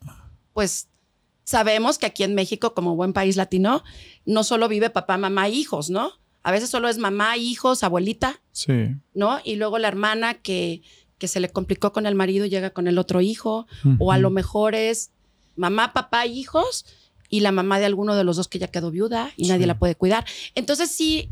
[0.52, 0.88] pues
[1.44, 3.82] sabemos que aquí en México, como buen país latino,
[4.26, 6.10] no solo vive papá, mamá, hijos, ¿no?
[6.42, 8.94] A veces solo es mamá, hijos, abuelita, Sí.
[9.14, 9.38] ¿no?
[9.44, 10.82] Y luego la hermana que,
[11.16, 13.66] que se le complicó con el marido llega con el otro hijo,
[13.98, 15.10] o a lo mejor es
[15.56, 16.84] mamá, papá, hijos
[17.28, 19.78] y la mamá de alguno de los dos que ya quedó viuda y nadie la
[19.78, 20.24] puede cuidar.
[20.54, 21.30] Entonces sí,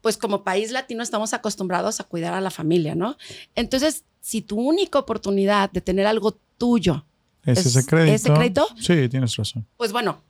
[0.00, 3.16] pues como país latino estamos acostumbrados a cuidar a la familia, ¿no?
[3.54, 7.04] Entonces, si tu única oportunidad de tener algo tuyo,
[7.44, 8.14] ¿Es, es- ese crédito?
[8.14, 8.66] ese crédito?
[8.80, 9.66] Sí, tienes razón.
[9.76, 10.22] pues bueno,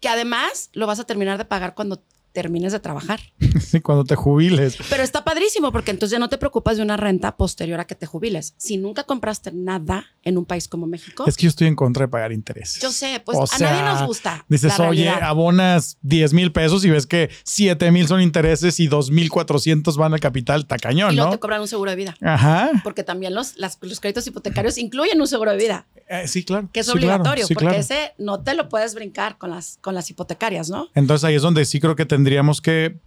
[0.00, 3.20] que además lo vas a terminar de pagar cuando termines de trabajar.
[3.60, 4.76] Sí, cuando te jubiles.
[4.88, 7.94] Pero está padrísimo porque entonces ya no te preocupas de una renta posterior a que
[7.94, 8.54] te jubiles.
[8.56, 12.06] Si nunca compraste nada en un país como México, Es que yo estoy en contra
[12.06, 12.80] de pagar intereses.
[12.82, 14.44] yo sé, pues O a sea, nadie nos gusta.
[14.48, 19.10] Dices, oye, abonas 10 mil pesos y ves que 7 mil son intereses y 2
[19.10, 20.60] mil 400 van al capital.
[20.60, 21.36] Está cañón, y luego ¿no?
[21.36, 22.16] te cobran un seguro de vida.
[22.20, 22.70] Ajá.
[22.82, 26.68] Porque también los, las- los créditos hipotecarios incluyen un seguro de vida, Eh, sí, claro.
[26.72, 27.06] que es Sí, claro.
[27.16, 27.80] obligatorio, Sí, porque claro.
[27.80, 30.88] ese no te lo puedes brincar con las, con las hipotecarias, ¿no?
[30.94, 33.00] Entonces ahí es donde sí creo que tendríamos que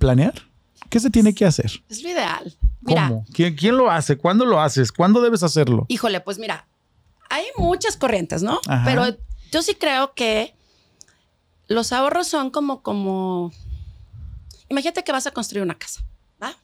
[0.00, 0.34] planear.
[0.90, 1.70] ¿Qué se tiene que hacer?
[1.88, 2.52] Es lo ideal.
[2.80, 3.24] Mira, ¿Cómo?
[3.32, 4.18] ¿Quién, quién lo hace?
[4.18, 4.90] ¿Cuándo lo haces?
[4.90, 5.86] ¿Cuándo debes hacerlo?
[5.88, 6.66] híjole, pues mira,
[7.30, 8.60] hay muchas corrientes, ¿no?
[8.66, 8.84] Ajá.
[8.84, 9.16] Pero
[9.52, 10.56] yo sí creo que
[11.68, 13.52] los ahorros son como, como,
[14.68, 16.04] imagínate que vas a construir una casa,
[16.42, 16.56] ¿va?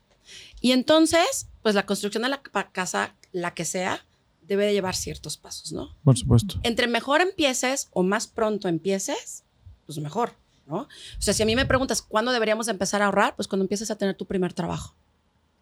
[0.60, 4.04] Y entonces, pues la construcción de la casa, la que sea,
[4.42, 5.96] debe de llevar ciertos pasos, ¿no?
[6.02, 6.58] Por supuesto.
[6.64, 9.44] Entre mejor empieces o más pronto empieces,
[9.86, 10.32] pues mejor,
[10.68, 10.82] ¿no?
[10.82, 10.88] O
[11.20, 13.96] sea, si a mí me preguntas cuándo deberíamos empezar a ahorrar, pues cuando empieces a
[13.96, 14.94] tener tu primer trabajo.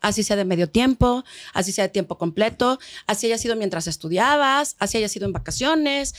[0.00, 4.76] Así sea de medio tiempo, así sea de tiempo completo, así haya sido mientras estudiabas,
[4.78, 6.14] así haya sido en vacaciones.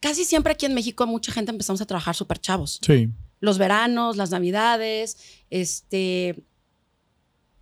[0.00, 2.80] Casi siempre aquí en México mucha gente empezamos a trabajar súper chavos.
[2.84, 3.10] Sí.
[3.40, 5.16] Los veranos, las navidades,
[5.50, 6.42] este,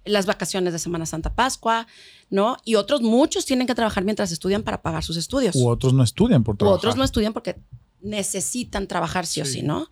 [0.04, 1.86] las vacaciones de Semana Santa, Pascua,
[2.28, 2.56] ¿no?
[2.64, 5.56] Y otros muchos tienen que trabajar mientras estudian para pagar sus estudios.
[5.56, 6.78] U otros no estudian por U trabajar.
[6.78, 7.56] otros no estudian porque
[8.02, 9.52] necesitan trabajar sí, o Sí.
[9.54, 9.90] sí, ¿no?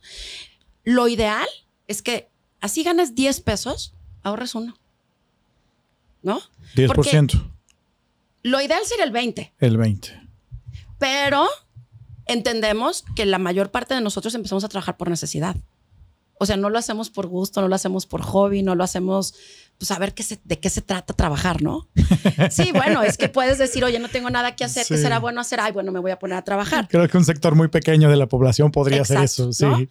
[0.85, 1.47] Lo ideal
[1.87, 2.29] es que
[2.61, 4.77] así ganes 10 pesos, ahorres uno.
[6.23, 6.41] ¿No?
[6.75, 7.51] 10%.
[8.43, 10.21] Lo ideal sería el 20, El 20.
[10.99, 11.47] pero
[12.27, 15.57] entendemos que la mayor parte de nosotros empezamos a trabajar por necesidad.
[16.41, 19.35] O sea, no lo hacemos por gusto, no lo hacemos por hobby, no lo hacemos,
[19.79, 21.89] pues a ver qué se- de qué se trata trabajar, ¿no?
[22.51, 25.03] Sí, bueno, es que puedes decir, oye, no tengo nada que hacer, ¿qué Sí.
[25.03, 25.61] será bueno hacer?
[25.61, 26.89] Ay, bueno, me voy a poner a trabajar.
[26.89, 29.53] Creo que un sector muy pequeño de la población podría hacer eso.
[29.53, 29.89] Sí.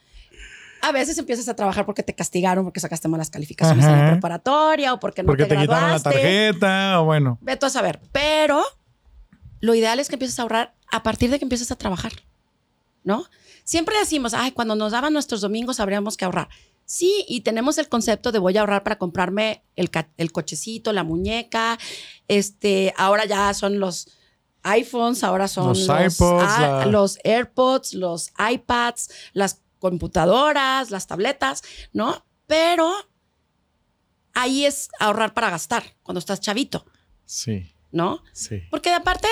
[0.81, 4.93] A veces empiezas a trabajar porque te castigaron, porque sacaste malas calificaciones en la preparatoria
[4.93, 7.37] o porque no Porque te, te, quitaron la tarjeta o bueno.
[7.41, 7.99] Ve tú a saber.
[8.11, 8.61] Pero
[9.59, 12.11] lo ideal es que empieces a ahorrar a partir de que empieces a trabajar,
[13.03, 13.25] ¿no?
[13.63, 16.47] Siempre decimos, ay, cuando nos daban nuestros domingos habríamos que ahorrar.
[16.89, 19.91] Sí, y tenemos el concepto de voy a ahorrar para comprarme el,
[20.31, 21.77] cochecito, la muñeca.
[22.29, 24.07] Este, ahora ya son los
[24.63, 31.61] iPhones, ahora son Los los, iPods, la- los AirPods, los iPads, las computadoras, las tabletas,
[31.91, 32.25] ¿no?
[32.47, 32.89] Pero
[34.33, 36.85] ahí es ahorrar para gastar cuando estás chavito,
[37.25, 38.23] Sí, ¿no?
[38.31, 38.61] sí.
[38.71, 39.27] Porque aparte,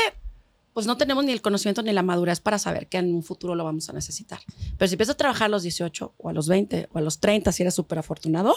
[0.76, 3.56] pues no tenemos ni el conocimiento ni la madurez para saber que en un futuro
[3.56, 4.40] lo vamos a necesitar.
[4.78, 7.20] Pero si empiezas a trabajar a los 18 o a los 20 o a los
[7.20, 8.54] 30, si eres súper afortunado,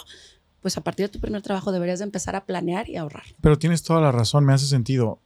[0.61, 3.22] pues a partir de tu primer trabajo deberías de empezar a planear y ahorrar.
[3.40, 5.20] Pero tienes toda la razón, me hace sentido.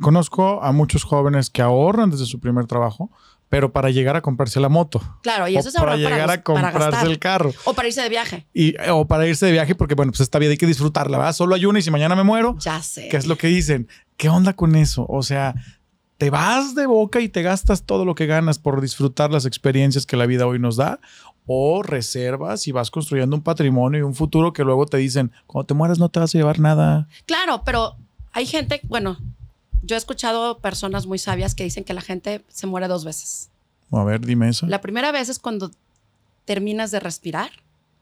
[0.00, 3.10] Conozco a muchos jóvenes que ahorran desde su primer trabajo,
[3.48, 5.00] pero para llegar a comprarse la moto.
[5.22, 7.52] Claro, y eso o es para ahorrar llegar para, a gas- para comprarse el carro.
[7.64, 8.46] O para irse de viaje.
[8.52, 11.32] Y, o para irse de viaje, porque bueno, pues esta vida hay que disfrutarla, ¿verdad?
[11.32, 13.08] Solo hay una y si mañana me muero, Ya sé.
[13.08, 13.88] ¿qué es lo que dicen?
[14.16, 15.06] ¿Qué onda con eso?
[15.08, 15.54] O sea,
[16.18, 20.06] te vas de boca y te gastas todo lo que ganas por disfrutar las experiencias
[20.06, 21.00] que la vida hoy nos da,
[21.46, 25.66] o reservas y vas construyendo un patrimonio y un futuro que luego te dicen, cuando
[25.66, 27.06] te mueras no te vas a llevar nada.
[27.26, 27.96] Claro, pero
[28.32, 29.18] hay gente, bueno,
[29.82, 33.50] yo he escuchado personas muy sabias que dicen que la gente se muere dos veces.
[33.92, 34.66] A ver, dime eso.
[34.66, 35.70] La primera vez es cuando
[36.44, 37.50] terminas de respirar.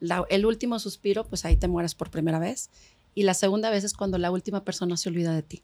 [0.00, 2.70] La- el último suspiro, pues ahí te mueres por primera vez.
[3.14, 5.62] Y la segunda vez es cuando la última persona se olvida de ti.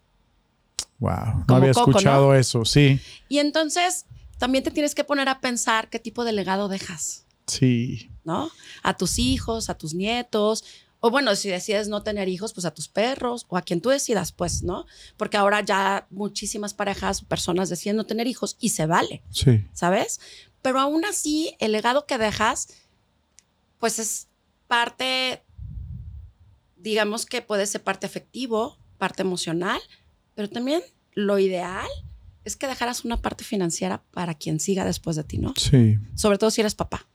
[1.01, 2.63] Wow, no había Coco, escuchado eso.
[2.63, 4.05] Sí, Y entonces
[4.37, 8.11] también te tienes que poner a pensar qué tipo de legado dejas, sí.
[8.23, 8.51] ¿no?
[8.83, 10.63] A tus hijos, a tus nietos.
[10.99, 13.89] O bueno, si decides no tener hijos, pues a tus perros o a quien tú
[13.89, 14.85] decidas, pues, ¿no?
[15.17, 19.23] Porque ahora ya muchísimas parejas, personas deciden no tener hijos y se vale.
[19.31, 19.65] Sí.
[19.73, 20.19] ¿sabes?
[20.61, 22.67] Pero aún así, el legado que dejas,
[23.79, 24.27] pues es
[24.67, 25.41] parte,
[26.77, 29.81] digamos que puede ser parte afectivo, parte emocional,
[30.35, 30.81] pero también
[31.13, 31.87] lo ideal
[32.43, 35.53] es que dejaras una parte financiera para quien siga después de ti, ¿no?
[35.57, 35.97] Sí.
[36.15, 37.07] Sobre todo si eres papá.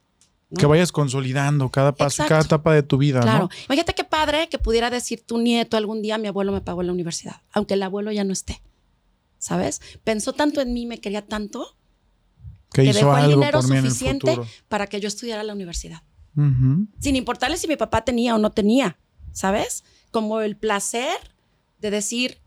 [0.51, 0.59] ¿no?
[0.59, 2.29] Que vayas consolidando cada paso, Exacto.
[2.29, 3.45] cada etapa de tu vida, Claro.
[3.45, 3.49] ¿no?
[3.67, 6.93] Imagínate qué padre que pudiera decir tu nieto algún día, mi abuelo me pagó la
[6.93, 8.63] universidad, aunque el abuelo ya no esté.
[9.39, 9.81] ¿Sabes?
[10.05, 11.77] Pensó tanto en mí, me quería tanto,
[12.73, 15.43] Que que hizo dejó el dinero por mí en el suficiente para que yo estudiara
[15.43, 16.03] la universidad.
[17.01, 18.99] Sin importarle si mi papá tenía o no tenía,
[19.33, 19.85] ¿sabes?
[20.11, 21.17] Como el placer
[21.81, 22.41] de decir,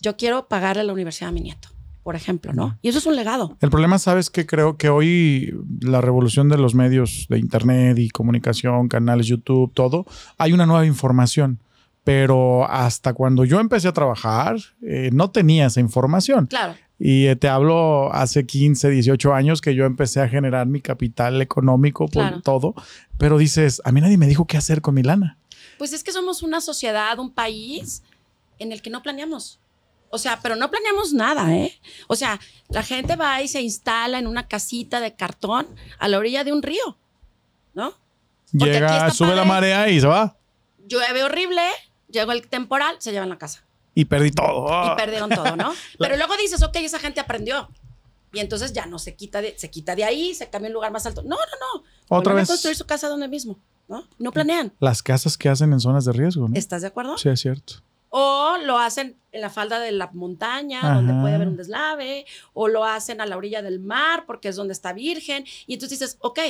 [0.00, 1.68] yo quiero pagarle la universidad a mi nieto,
[2.02, 2.78] por ejemplo, ¿no?
[2.82, 3.56] Y eso es un legado.
[3.60, 8.08] El problema, sabes que creo que hoy la revolución de los medios de internet y
[8.10, 10.06] comunicación, canales YouTube, todo,
[10.38, 11.60] hay una nueva información.
[12.02, 16.46] Pero hasta cuando yo empecé a trabajar, eh, no tenía esa información.
[16.46, 20.80] Claro, Y eh, te hablo hace 15, 18 años que yo empecé a generar mi
[20.80, 22.40] capital económico por Claro.
[22.40, 22.74] todo.
[23.18, 25.36] Pero dices, a mí nadie me dijo qué hacer con mi lana.
[25.78, 28.02] pues es que somos una sociedad, un país
[28.58, 29.58] en el que no planeamos.
[30.10, 31.78] O sea, pero no planeamos nada, ¿eh?
[32.08, 35.66] O sea, la gente va y se instala en una casita de cartón
[35.98, 36.98] a la orilla de un río,
[37.74, 37.94] ¿no?
[38.52, 40.36] Porque Llega, sube la marea y se va.
[40.88, 41.62] Llueve horrible,
[42.08, 43.64] llegó el temporal, se llevan la casa.
[43.94, 44.92] Y perdí todo.
[44.92, 45.72] y perdieron todo, ¿no?
[45.98, 47.68] Pero luego dices, ok, esa gente aprendió.
[48.32, 50.74] Y entonces ya no se quita de, se quita de ahí, se cambia a un
[50.74, 51.22] lugar más alto.
[51.22, 51.84] No, no, no.
[52.08, 52.48] Otra Vuelven a vez.
[52.48, 54.04] construir su casa donde mismo, ¿no?
[54.18, 54.72] No planean.
[54.80, 56.56] Las casas que hacen en zonas de riesgo, ¿no?
[56.56, 57.16] ¿Estás de acuerdo?
[57.18, 57.74] Sí, es cierto.
[58.10, 60.94] O lo hacen en la falda de la montaña, Ajá.
[60.94, 64.56] donde puede haber un deslave, o lo hacen a la orilla del mar, porque es
[64.56, 65.44] donde está virgen.
[65.66, 66.40] Y entonces dices, ok,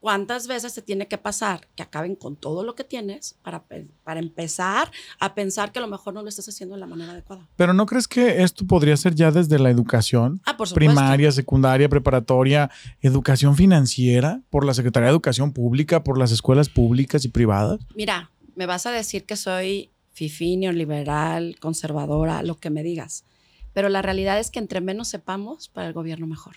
[0.00, 3.62] ¿cuántas veces te tiene que pasar que acaben con todo lo que tienes para,
[4.02, 7.12] para empezar a pensar que a lo mejor no lo estás haciendo de la manera
[7.12, 7.48] adecuada?
[7.56, 10.42] Pero ¿no crees que esto podría ser ya desde la educación?
[10.44, 10.74] Ah, por supuesto.
[10.74, 12.68] Primaria, secundaria, preparatoria,
[13.00, 17.80] educación financiera, por la Secretaría de Educación Pública, por las escuelas públicas y privadas.
[17.94, 19.90] Mira, me vas a decir que soy
[20.22, 23.24] fifí, neoliberal, conservadora, lo que me digas.
[23.72, 26.54] Pero la realidad es que entre menos sepamos, para el gobierno mejor.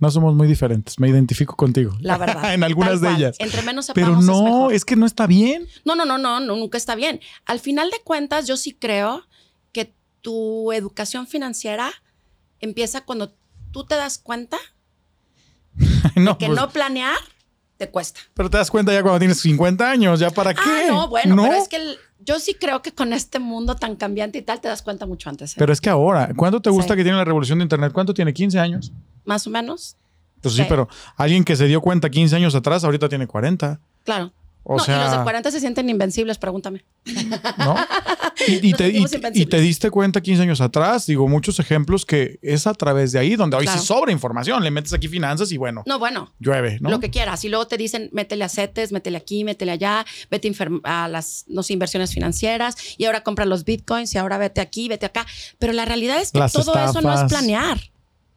[0.00, 1.96] No somos muy diferentes, me identifico contigo.
[2.00, 2.52] La verdad.
[2.54, 3.36] en algunas de ellas.
[3.38, 4.72] Entre menos Pero sepamos, es no, mejor.
[4.72, 5.68] es que no está bien.
[5.84, 7.20] No, no, no, no, no, nunca está bien.
[7.46, 9.22] Al final de cuentas, yo sí creo
[9.72, 11.92] que tu educación financiera
[12.58, 13.32] empieza cuando
[13.70, 14.58] tú te das cuenta
[16.16, 17.16] no, que pues, no planear
[17.76, 18.20] te cuesta.
[18.34, 20.60] Pero te das cuenta ya cuando tienes 50 años, ¿ya para qué?
[20.64, 23.96] Ah, no, bueno, pero es que el- yo sí creo que con este mundo tan
[23.96, 25.52] cambiante y tal te das cuenta mucho antes.
[25.52, 25.56] ¿eh?
[25.58, 26.98] Pero es que ahora, ¿cuánto te gusta Sí.
[26.98, 27.92] que tiene la revolución de Internet?
[27.92, 28.32] ¿Cuánto tiene?
[28.32, 28.92] ¿15 años?
[29.24, 29.96] Más o menos,
[30.40, 30.66] Pues sí, Sí.
[30.68, 33.80] pero alguien que se dio cuenta 15 años atrás, ahorita tiene 40.
[34.04, 34.32] claro.
[34.66, 36.84] O no, sea, y los de 40 se sienten invencibles, pregúntame.
[37.58, 37.76] ¿no?
[38.46, 39.48] Y, te, y- sentimos y invencibles.
[39.50, 43.36] te diste cuenta 15 años atrás, digo, muchos ejemplos que es a través de ahí
[43.36, 43.80] donde hoy Claro.
[43.80, 44.62] sí sobra información.
[44.64, 46.90] Le metes aquí finanzas y bueno, No, bueno, llueve, ¿no?
[46.90, 47.44] lo que quieras.
[47.44, 51.62] Y luego te dicen, métele a CETES, métele aquí, métele allá, vete a las no
[51.62, 55.26] sé, inversiones financieras y ahora compra los bitcoins y ahora vete aquí, vete acá.
[55.58, 57.78] Pero la realidad es que Las todo eso no es planear.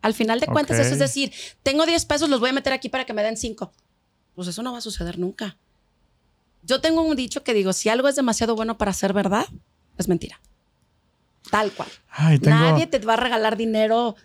[0.04, 2.88] Al final de cuentas, eso es decir, tengo 10 pesos, los voy a meter aquí
[2.88, 3.72] para que me den 5.
[4.36, 5.58] Pues eso no va a suceder nunca.
[6.67, 9.45] Yo tengo un dicho que digo, si algo es demasiado bueno para ser verdad,
[9.97, 10.39] es mentira.
[11.49, 11.89] Tal cual.
[12.12, 14.15] Ay, tengo, Nadie te va a regalar dinero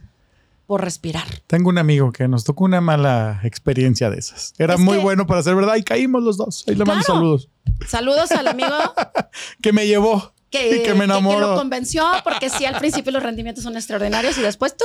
[0.66, 1.26] por respirar.
[1.46, 4.54] tengo un amigo que nos tocó una mala experiencia de esas.
[4.58, 6.64] Era Es muy que- bueno para ser verdad y caímos los dos.
[6.66, 7.18] Ahí le mando Claro.
[7.20, 7.48] saludos.
[7.88, 8.74] Saludos al amigo
[9.62, 11.40] Que me llevó que, y que me enamoró.
[11.52, 14.84] lo convenció, porque sí, al principio los rendimientos son extraordinarios y después tú.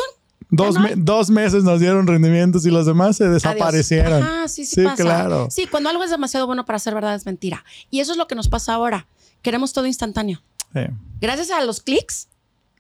[0.49, 4.23] Dos, me- dos meses nos dieron rendimientos y los demás se desaparecieron.
[4.23, 5.03] Ajá, sí, sí, Sí, pasa.
[5.03, 5.47] claro.
[5.51, 7.65] Sí, cuando algo es demasiado bueno para ser verdad es mentira.
[7.91, 9.07] Y eso es lo que nos pasa ahora.
[9.41, 10.41] Queremos todo instantáneo.
[10.73, 10.81] Sí.
[11.19, 12.27] Gracias a los clics,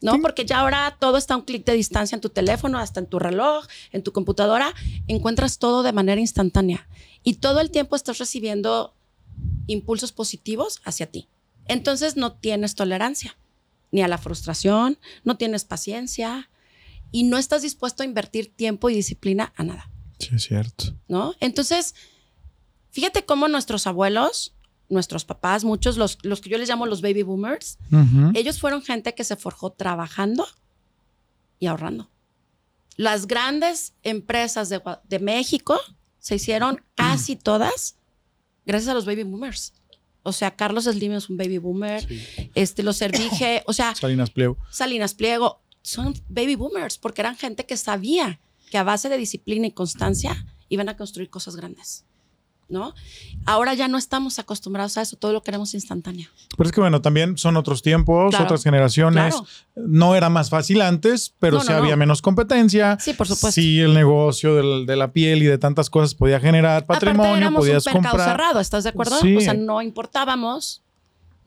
[0.01, 0.13] ¿no?
[0.13, 0.19] Sí.
[0.21, 3.05] Porque ya ahora todo está a un clic de distancia en tu teléfono, hasta en
[3.07, 4.73] tu reloj, en tu computadora.
[5.07, 6.87] Encuentras todo de manera instantánea.
[7.23, 8.93] Y todo el tiempo estás recibiendo
[9.67, 11.27] impulsos positivos hacia ti.
[11.67, 13.35] Entonces no tienes tolerancia
[13.91, 16.49] ni a la frustración, no tienes paciencia
[17.11, 19.89] y no estás dispuesto a invertir tiempo y disciplina a nada.
[20.19, 20.95] Sí, es cierto.
[21.07, 21.33] ¿no?
[21.39, 21.95] Entonces,
[22.91, 24.55] fíjate cómo nuestros abuelos,
[24.89, 27.77] nuestros papás, muchos, los, los que yo les llamo los baby boomers,
[28.33, 30.47] ellos fueron gente que se forjó trabajando
[31.59, 32.09] y ahorrando.
[32.95, 35.79] Las grandes empresas de, de México
[36.19, 37.97] se hicieron casi todas
[38.65, 39.73] gracias a los baby boomers.
[40.27, 42.05] O sea, Carlos Slim es un baby boomer,
[42.53, 44.57] este, los Servige, o sea, Salinas Pliego.
[44.69, 49.67] Salinas Pliego, son baby boomers porque eran gente que sabía que a base de disciplina
[49.67, 52.03] y constancia iban a construir cosas grandes.
[52.69, 52.93] ¿No?
[53.45, 56.27] Ahora ya no estamos acostumbrados a eso, todo lo queremos instantáneo.
[56.57, 59.33] Pero es que bueno, también son otros tiempos, Claro, otras generaciones.
[59.35, 59.47] claro.
[59.77, 61.99] No era más fácil antes, pero No, sí no, había no.
[61.99, 62.97] menos competencia.
[62.99, 63.51] Sí, por supuesto.
[63.61, 67.37] Sí, el negocio del- de la piel y de tantas cosas podía generar Aparte patrimonio,
[67.37, 68.19] éramos podías un comprar.
[68.31, 69.17] cerrado, ¿estás de acuerdo?
[69.21, 69.37] Sí.
[69.37, 70.83] O sea, no importábamos,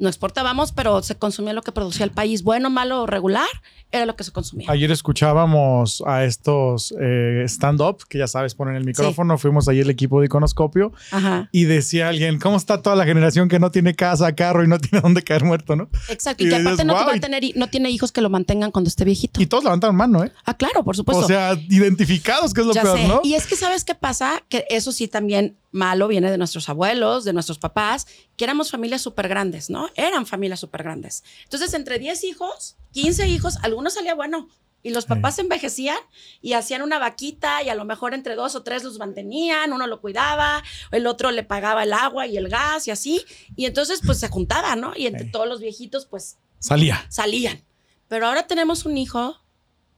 [0.00, 3.46] no exportábamos, pero se consumía lo que producía el país, bueno, malo o regular,
[3.92, 4.66] era lo que se consumía.
[4.70, 9.36] Ayer escuchábamos a estos eh, stand-up, que ya sabes, ponen el micrófono.
[9.36, 11.48] Fuimos ahí el equipo de Iconoscopio Ajá.
[11.52, 14.78] y decía alguien, ¿cómo está toda la generación que no tiene casa, carro y no
[14.80, 15.88] tiene dónde caer muerto, no?
[16.08, 16.42] Exacto.
[16.42, 18.30] Y Y que dices, aparte no, te va a tener, no tiene hijos que lo
[18.30, 19.42] mantengan cuando esté viejito.
[19.42, 20.32] Y todos levantaron mano, ¿eh?
[20.46, 21.24] ah, claro, por supuesto.
[21.24, 23.08] O sea, identificados, que es lo Ya peor, sé.
[23.08, 23.20] ¿no?
[23.22, 27.24] Y es que sabes qué pasa, que eso sí también malo viene de nuestros abuelos,
[27.24, 29.88] de nuestros papás, que éramos familias súper grandes, ¿no?
[29.96, 31.24] Eran familias súper grandes.
[31.44, 34.48] Entonces, entre 10 hijos, 15 hijos, algunos salía bueno.
[34.82, 35.98] Y los papás envejecían
[36.40, 39.86] y hacían una vaquita y a lo mejor entre dos o tres los mantenían, uno
[39.86, 43.22] lo cuidaba, el otro le pagaba el agua y el gas y así.
[43.56, 44.94] Y entonces pues se juntaba, ¿no?
[44.96, 45.32] Y entre Sí.
[45.32, 47.04] todos los viejitos pues Salía.
[47.10, 47.60] salían.
[48.08, 49.36] Pero ahora tenemos un hijo,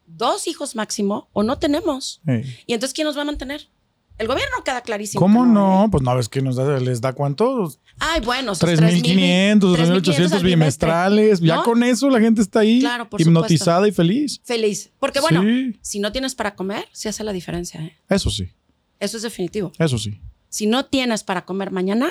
[0.09, 2.21] dos hijos máximo, o no tenemos.
[2.67, 3.69] Y entonces, ¿quién nos va a mantener?
[4.23, 5.21] El gobierno queda clarísimo.
[5.21, 5.87] ¿Cómo no?
[5.87, 5.89] ¿eh?
[5.91, 7.73] Pues no, ves que nos da, les da cuánto?
[7.99, 11.41] Ay, bueno, sus 3.500, 3.500 3.800 al bimestrales.
[11.41, 14.41] Ya con eso la gente está ahí Claro, por hipnotizada y feliz.
[14.45, 14.93] Feliz.
[15.01, 17.81] Porque bueno, Sí, si no tienes para comer, sí hace la diferencia.
[17.83, 17.97] ¿eh?
[18.09, 18.49] eso sí,
[19.01, 19.73] Eso es definitivo.
[19.81, 20.21] eso sí.
[20.49, 22.09] Si no tienes para comer mañana,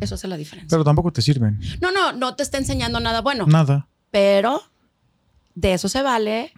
[0.00, 0.66] eso hace la diferencia.
[0.68, 1.60] Pero tampoco te sirven.
[1.80, 3.46] no, no, no te está enseñando nada bueno.
[3.46, 3.86] Nada.
[4.10, 4.64] Pero
[5.54, 6.52] de eso se vale.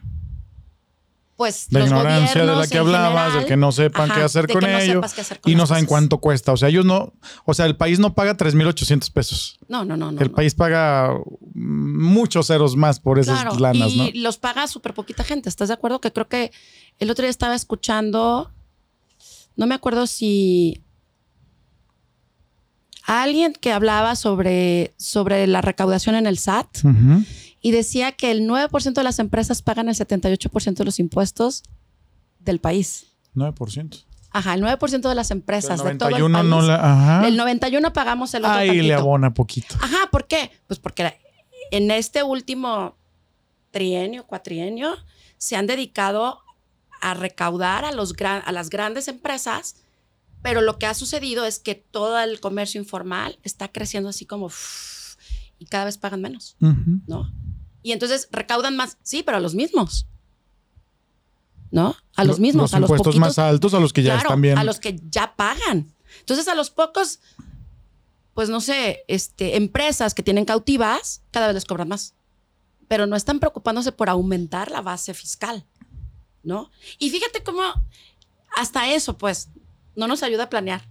[1.36, 4.24] Pues La los ignorancia de la que hablabas, general, de que no sepan ajá, qué
[4.24, 5.00] hacer con no ello.
[5.46, 6.52] Y no saben cuánto cuesta.
[6.52, 7.14] O sea, ellos no,
[7.44, 9.58] o sea, el país no paga 3.800 pesos.
[9.66, 10.12] No, no, no.
[10.12, 10.34] no el no.
[10.34, 11.10] país paga
[11.54, 14.22] muchos ceros más por esas Claro, lanas, y ¿no?
[14.22, 15.48] los paga súper poquita gente.
[15.48, 16.00] ¿Estás de acuerdo?
[16.00, 16.52] Que creo que
[16.98, 18.52] el otro día estaba escuchando,
[19.56, 20.82] no me acuerdo si
[23.04, 26.68] alguien que hablaba sobre, sobre la recaudación en el SAT.
[27.62, 31.62] Y decía que el 9% de las empresas pagan el 78% de los impuestos
[32.40, 33.06] del país.
[33.34, 34.04] 9%.
[34.34, 36.50] Ajá, el 9% de las empresas El de todo el 91 país.
[36.50, 36.74] no la.
[37.20, 37.28] Ajá.
[37.28, 39.74] El 91 pagamos el otro Ahí le abona poquito.
[39.80, 40.50] Ajá, ¿por qué?
[40.66, 41.18] Pues porque
[41.70, 42.96] en este último
[43.70, 44.94] trienio, cuatrienio,
[45.38, 46.40] se han dedicado
[47.00, 49.76] a recaudar a, los gran- a las grandes empresas,
[50.40, 54.46] pero lo que ha sucedido es que todo el comercio informal está creciendo así como
[54.46, 55.16] uff,
[55.58, 56.56] y cada vez pagan menos.
[56.60, 57.32] ¿no?
[57.82, 60.06] Y entonces recaudan más, sí, pero a los mismos.
[61.70, 61.96] ¿No?
[62.16, 64.28] A los mismos, Los a los impuestos poquitos más altos a los que ya Claro,
[64.28, 64.58] están bien.
[64.58, 65.92] A los que ya pagan.
[66.20, 67.20] Entonces, a los pocos,
[68.34, 72.14] pues no sé, este, empresas que tienen cautivas, cada vez les cobran más.
[72.88, 75.64] Pero no están preocupándose por aumentar la base fiscal,
[76.42, 76.70] ¿no?
[76.98, 77.62] Y fíjate cómo
[78.54, 79.48] hasta eso, pues,
[79.96, 80.86] no nos ayuda a planear.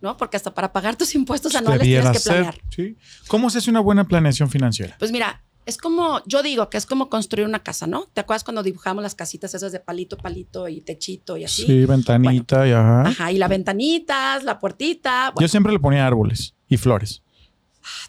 [0.00, 0.16] ¿no?
[0.16, 2.54] Porque hasta para pagar tus impuestos anuales tienes que planear.
[2.54, 2.96] ser, ¿sí?
[3.28, 4.96] ¿Cómo se hace una buena planeación financiera?
[4.98, 8.06] Pues mira, es como, yo digo que es como construir una casa, ¿no?
[8.12, 11.64] ¿Te acuerdas cuando dibujamos las casitas esas de palito, palito y techito y así?
[11.66, 13.02] Sí, ventanita y ajá.
[13.08, 15.30] Ajá, y las ventanitas, la puertita.
[15.34, 17.22] Bueno, Yo siempre le ponía árboles y flores.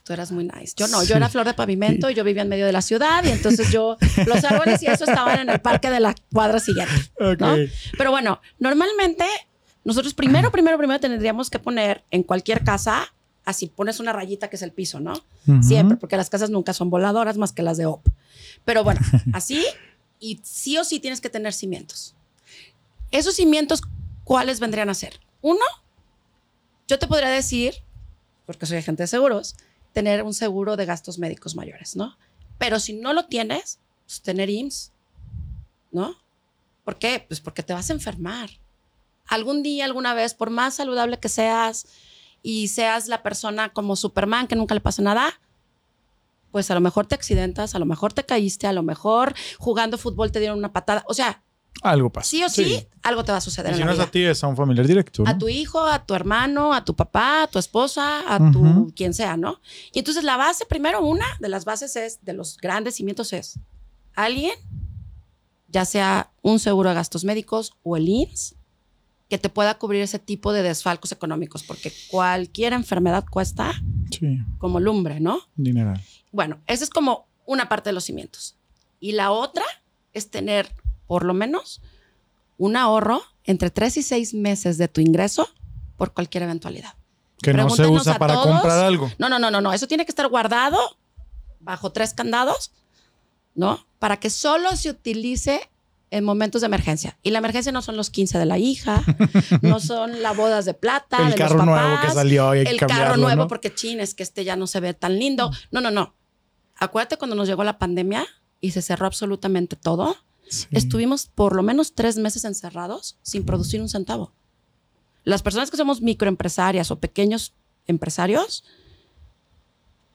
[0.04, 0.74] tú eras muy nice.
[0.76, 1.08] Yo no, Sí.
[1.08, 3.72] yo era flor de pavimento y yo vivía en medio de la ciudad y entonces
[3.72, 6.94] yo, los árboles y eso estaban en el parque de la cuadra siguiente.
[7.40, 7.56] ¿no?
[7.98, 9.26] Pero bueno, normalmente
[9.84, 13.14] nosotros primero, primero, primero tendríamos que poner en cualquier casa,
[13.52, 15.14] así pones una rayita que es el piso, ¿no?
[15.62, 18.08] Siempre, porque las casas nunca son voladoras más que las de OP.
[18.66, 19.00] Pero bueno,
[19.34, 19.64] así
[20.20, 22.16] y sí o sí tienes que tener cimientos.
[23.12, 23.82] Esos cimientos,
[24.24, 25.20] ¿cuáles vendrían a ser?
[25.42, 25.66] Uno,
[26.88, 27.76] yo te podría decir,
[28.46, 29.56] porque soy agente de seguros,
[29.94, 32.18] tener un seguro de gastos médicos mayores, ¿no?
[32.58, 34.92] Pero si no lo tienes, pues tener IMSS,
[35.92, 36.16] ¿no?
[36.84, 37.26] ¿Por qué?
[37.28, 38.50] Pues porque te vas a enfermar.
[39.28, 41.86] Algún día, alguna vez, por más saludable que seas
[42.42, 45.40] y seas la persona como Superman, que nunca le pasa nada,
[46.52, 49.98] pues a lo mejor te accidentas, a lo mejor te caíste, a lo mejor jugando
[49.98, 51.04] fútbol te dieron una patada.
[51.08, 51.44] O sea,
[51.82, 52.30] Algo pasa.
[52.30, 54.08] sí o sí, algo te va a suceder Y en si la no es vida.
[54.08, 55.24] a ti, es a un familiar directo.
[55.24, 55.30] ¿no?
[55.30, 59.14] A tu hijo, a tu hermano, a tu papá, a tu esposa, a tu quien
[59.14, 59.62] sea, ¿no?
[59.94, 63.58] Y entonces la base, primero, una de las bases es, de los grandes cimientos es
[64.14, 64.54] alguien,
[65.70, 68.56] ya sea un seguro de gastos médicos o el IMSS,
[69.32, 73.72] que te pueda cubrir ese tipo de desfalcos económicos, porque cualquier enfermedad cuesta
[74.12, 75.40] Sí, como lumbre, ¿no?
[75.56, 76.04] dineral.
[76.34, 78.58] Bueno, esa es como una parte de los cimientos.
[79.00, 79.64] Y la otra
[80.12, 80.68] es tener
[81.08, 81.82] por lo menos
[82.58, 85.48] un ahorro entre tres y seis meses de tu ingreso
[85.96, 86.94] por cualquier eventualidad.
[87.42, 88.48] Que no se usa para todos.
[88.60, 89.10] comprar algo.
[89.18, 89.72] No, no, no, no, no.
[89.72, 90.78] Eso tiene que estar guardado
[91.62, 92.74] bajo tres candados,
[93.56, 93.80] ¿no?
[93.98, 95.70] Para que solo se utilice
[96.12, 97.18] en momentos de emergencia.
[97.24, 99.02] Y la emergencia no son los 15 de la hija,
[99.62, 103.18] no son las bodas de plata, El de carro los nuevo que salió el carro
[103.18, 103.48] nuevo ¿no?
[103.48, 105.52] porque chin, es que este ya no se ve tan lindo.
[105.72, 106.14] No, no, no.
[106.76, 108.28] Acuérdate cuando nos llegó la pandemia
[108.60, 110.16] y se cerró absolutamente todo.
[110.50, 110.68] Sí.
[110.72, 114.34] Estuvimos por lo menos tres meses encerrados sin producir un centavo.
[115.24, 117.54] Las personas que somos microempresarias o pequeños
[117.88, 118.66] empresarios,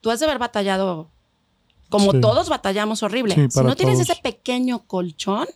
[0.02, 1.08] tú has de haber batallado
[1.88, 2.20] como Sí.
[2.20, 3.34] todos batallamos horrible.
[3.34, 5.46] Sí, si no tienes ese pequeño colchón,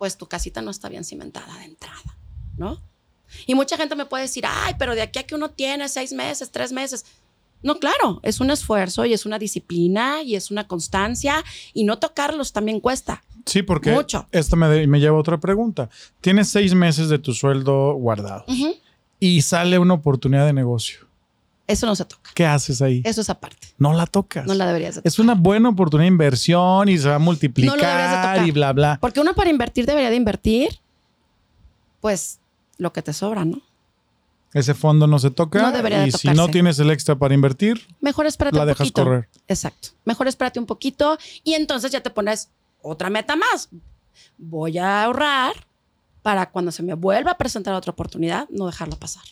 [0.00, 2.16] pues tu casita no está bien cimentada de entrada,
[2.56, 2.80] ¿no?
[3.46, 6.10] Y mucha gente me puede decir, ay, pero de aquí a que uno tiene seis
[6.14, 7.04] meses, tres meses.
[7.62, 11.98] No, claro, es un esfuerzo y es una disciplina y es una constancia y no
[11.98, 13.22] tocarlos también cuesta.
[13.44, 14.26] Sí, porque Mucho.
[14.32, 15.90] esto me, de- me lleva a otra pregunta.
[16.22, 18.46] Tienes seis meses de tu sueldo guardado
[19.20, 21.00] y sale una oportunidad de negocio.
[21.70, 22.30] Eso no se toca.
[22.34, 23.02] ¿Qué haces ahí?
[23.04, 23.68] Eso es aparte.
[23.78, 24.46] no la tocas.
[24.46, 25.08] No la deberías de tocar.
[25.08, 28.34] es una buena oportunidad de inversión y se va a No lo deberías de multiplicar
[28.34, 28.46] tocar.
[28.48, 28.98] y bla, bla.
[29.00, 30.80] Porque uno para invertir debería de invertir,
[32.00, 32.40] pues,
[32.78, 33.60] lo que te sobra, ¿no?
[34.52, 35.62] Ese fondo no se toca.
[35.62, 38.68] No debería de y si no tienes el extra para invertir, Mejor espérate la un
[38.68, 39.04] dejas poquito.
[39.04, 39.28] correr.
[39.46, 39.90] Exacto.
[40.04, 42.50] Mejor espérate un poquito y entonces ya te pones
[42.82, 43.68] otra meta más.
[44.38, 45.52] Voy a ahorrar
[46.22, 49.22] para cuando se me vuelva a presentar otra oportunidad, no dejarla pasar.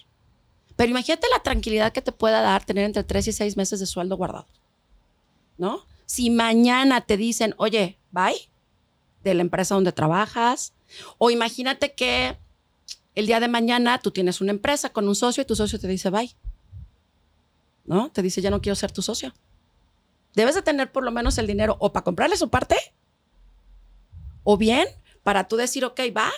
[0.79, 3.87] Pero imagínate la tranquilidad que te pueda dar tener entre tres y seis meses de
[3.87, 4.47] sueldo guardado.
[5.57, 5.85] ¿No?
[6.07, 8.49] Si mañana te dicen, oye, bye,
[9.25, 10.73] de la empresa donde trabajas,
[11.19, 12.38] o imagínate que
[13.17, 15.88] el día de mañana tú tienes una empresa con un socio y tu socio te
[15.88, 16.33] dice, bye.
[17.85, 18.12] ¿No?
[18.12, 19.35] Te dice, ya no quiero ser tu socio.
[20.37, 22.77] Debes de tener por lo menos el dinero o para comprarle su parte,
[24.45, 24.87] o bien
[25.25, 26.31] para tú decir, ok, va,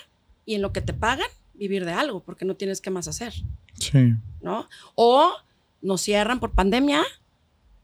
[0.46, 3.34] y en lo que te pagan, vivir de algo, porque no tienes qué más hacer,
[3.78, 4.14] Sí.
[4.42, 4.68] ¿no?
[4.94, 5.30] O
[5.82, 7.02] nos cierran por pandemia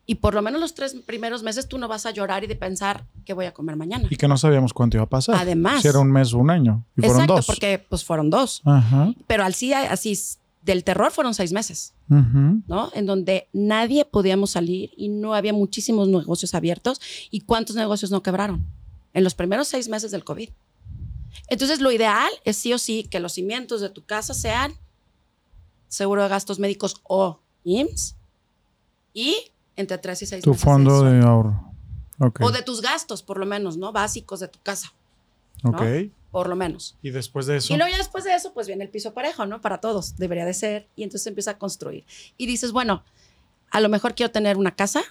[0.09, 2.55] y por lo menos los tres primeros meses tú no vas a llorar y de
[2.57, 4.07] pensar qué voy a comer mañana.
[4.11, 5.35] Y que no sabíamos cuánto iba a pasar.
[5.37, 5.83] Además.
[5.83, 6.85] Si era un mes o un año.
[6.97, 7.47] Y fueron Exacto, dos.
[7.47, 8.63] porque pues fueron dos.
[8.65, 9.13] Ajá.
[9.27, 9.73] Pero así,
[10.13, 11.93] s- del terror fueron seis meses.
[12.09, 12.91] ¿no?
[12.95, 17.01] En donde nadie podíamos salir y no había muchísimos negocios abiertos.
[17.33, 18.65] ¿Y cuántos negocios no quebraron?
[19.13, 20.51] En los primeros seis meses del COVID.
[21.49, 24.73] Entonces, lo ideal es sí o sí que los cimientos de tu casa sean
[25.89, 28.17] seguro de gastos médicos o IMSS
[29.13, 29.37] y
[29.77, 30.65] entre tres y seis Tu meses.
[30.65, 31.63] fondo de de ahorro.
[32.19, 32.41] Ok.
[32.43, 33.93] O de tus gastos, por lo menos, ¿no?
[33.93, 34.93] Básicos de tu casa,
[35.63, 35.83] ok.
[36.31, 36.97] por lo menos.
[37.03, 37.73] Y después de eso.
[37.73, 39.61] Y luego ya después de eso, pues viene el piso parejo, ¿no?
[39.61, 40.89] Para todos, debería de ser.
[40.97, 42.05] Y entonces empieza a construir.
[42.39, 43.05] Y dices, bueno,
[43.71, 45.03] a lo mejor quiero tener una casa,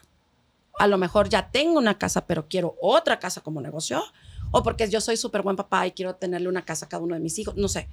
[0.80, 4.04] a lo mejor ya tengo una casa, pero quiero otra casa como negocio,
[4.52, 7.14] o porque yo soy súper buen papá y quiero tenerle una casa a cada uno
[7.14, 7.88] de mis hijos, no sé.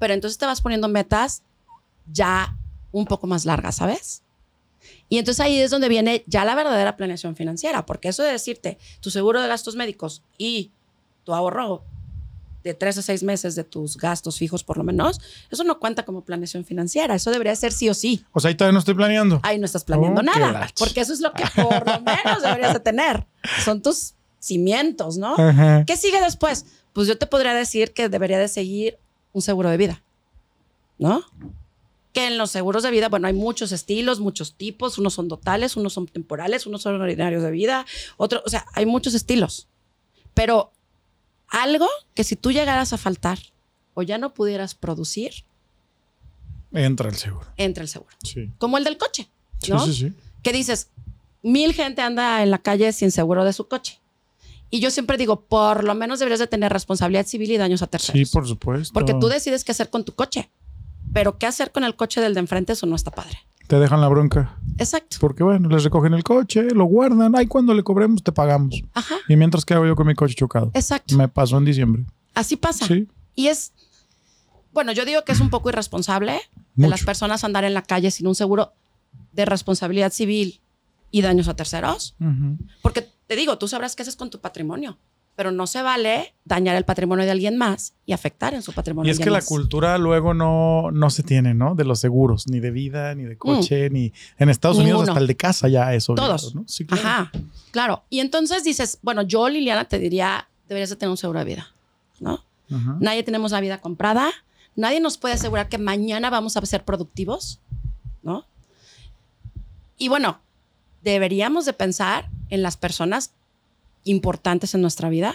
[0.00, 1.42] Pero entonces te vas poniendo metas
[2.12, 2.56] ya
[2.92, 4.22] un poco más largas, ¿sabes?
[5.08, 8.78] Y entonces ahí es donde viene ya la verdadera planeación financiera, porque eso de decirte
[9.00, 10.72] tu seguro de gastos médicos y
[11.24, 11.84] tu ahorro
[12.66, 16.04] de tres a seis meses de tus gastos fijos por lo menos, eso no cuenta
[16.04, 17.14] como planeación financiera.
[17.14, 18.24] Eso debería ser sí o sí.
[18.32, 19.38] O sea, ahí todavía no estoy planeando.
[19.44, 22.72] Ahí no estás planeando Oh, nada, porque eso es lo que por lo menos deberías
[22.72, 23.24] de tener.
[23.64, 25.36] Son tus cimientos, ¿no?
[25.86, 26.66] ¿Qué sigue después?
[26.92, 28.98] Pues yo te podría decir que debería de seguir
[29.32, 30.02] un seguro de vida,
[30.98, 31.22] ¿no?
[32.16, 35.76] Que en los seguros de vida, bueno, hay muchos estilos, muchos tipos, unos son totales,
[35.76, 37.84] unos son temporales, unos son ordinarios de vida,
[38.16, 39.68] otros, o sea, hay muchos estilos.
[40.32, 40.72] Pero
[41.48, 43.38] algo que si tú llegaras a faltar
[43.92, 45.44] o ya no pudieras producir,
[46.72, 47.46] Entra el seguro.
[47.58, 48.16] entra el seguro.
[48.22, 48.50] Sí.
[48.56, 49.28] Como el del coche,
[49.60, 49.84] Sí, ¿no?
[49.84, 50.12] sí, sí.
[50.42, 50.88] que dices,
[51.42, 54.00] mil gente anda en la calle sin seguro de su coche.
[54.70, 57.86] Y yo siempre digo, por lo menos deberías de tener responsabilidad civil y daños a
[57.86, 58.18] terceros.
[58.28, 58.92] Sí, por supuesto.
[58.94, 60.50] Porque tú decides qué hacer con tu coche.
[61.16, 63.38] Pero qué hacer con el coche del de enfrente, eso no está padre.
[63.66, 64.58] Te dejan la bronca.
[64.76, 65.16] Exacto.
[65.18, 67.34] Porque bueno, les recogen el coche, lo guardan.
[67.34, 68.82] Ay, cuando le cobremos, te pagamos.
[68.92, 69.14] Ajá.
[69.26, 70.70] Y mientras, ¿qué hago yo con mi coche chocado?
[70.74, 71.16] Exacto.
[71.16, 72.04] Me pasó en diciembre.
[72.34, 72.86] Así pasa.
[72.86, 73.08] Sí.
[73.34, 73.72] Y es,
[74.74, 76.40] bueno, yo digo que es un poco irresponsable de
[76.74, 76.90] Mucho.
[76.90, 78.74] las personas andar en la calle sin un seguro
[79.32, 80.60] de responsabilidad civil
[81.10, 82.14] y daños a terceros.
[82.20, 82.58] Ujú.
[82.82, 84.98] Porque te digo, tú sabrás qué haces con tu patrimonio,
[85.36, 89.08] pero no se vale dañar el patrimonio de alguien más y afectar en su patrimonio.
[89.08, 89.44] Y es que la más.
[89.46, 91.74] cultura luego no, no se tiene, ¿no?
[91.74, 95.02] De los seguros, ni de vida, ni de coche, ni en Estados Unidos Mm.
[95.02, 95.12] Ninguno.
[95.12, 96.54] hasta el de casa ya es obligado, Todos.
[96.54, 96.64] ¿no?
[96.66, 97.06] Sí, claro.
[97.06, 97.32] Ajá,
[97.70, 98.02] claro.
[98.08, 101.68] Y entonces dices, bueno, yo, Liliana, te diría, deberías de tener un seguro de vida,
[102.18, 102.42] ¿no?
[102.74, 102.96] Ajá.
[102.98, 104.30] Nadie tenemos la vida comprada,
[104.74, 107.60] nadie nos puede asegurar que mañana vamos a ser productivos,
[108.22, 108.46] ¿no?
[109.98, 110.40] Y bueno,
[111.02, 113.32] deberíamos de pensar en las personas
[114.06, 115.34] importantes en nuestra vida.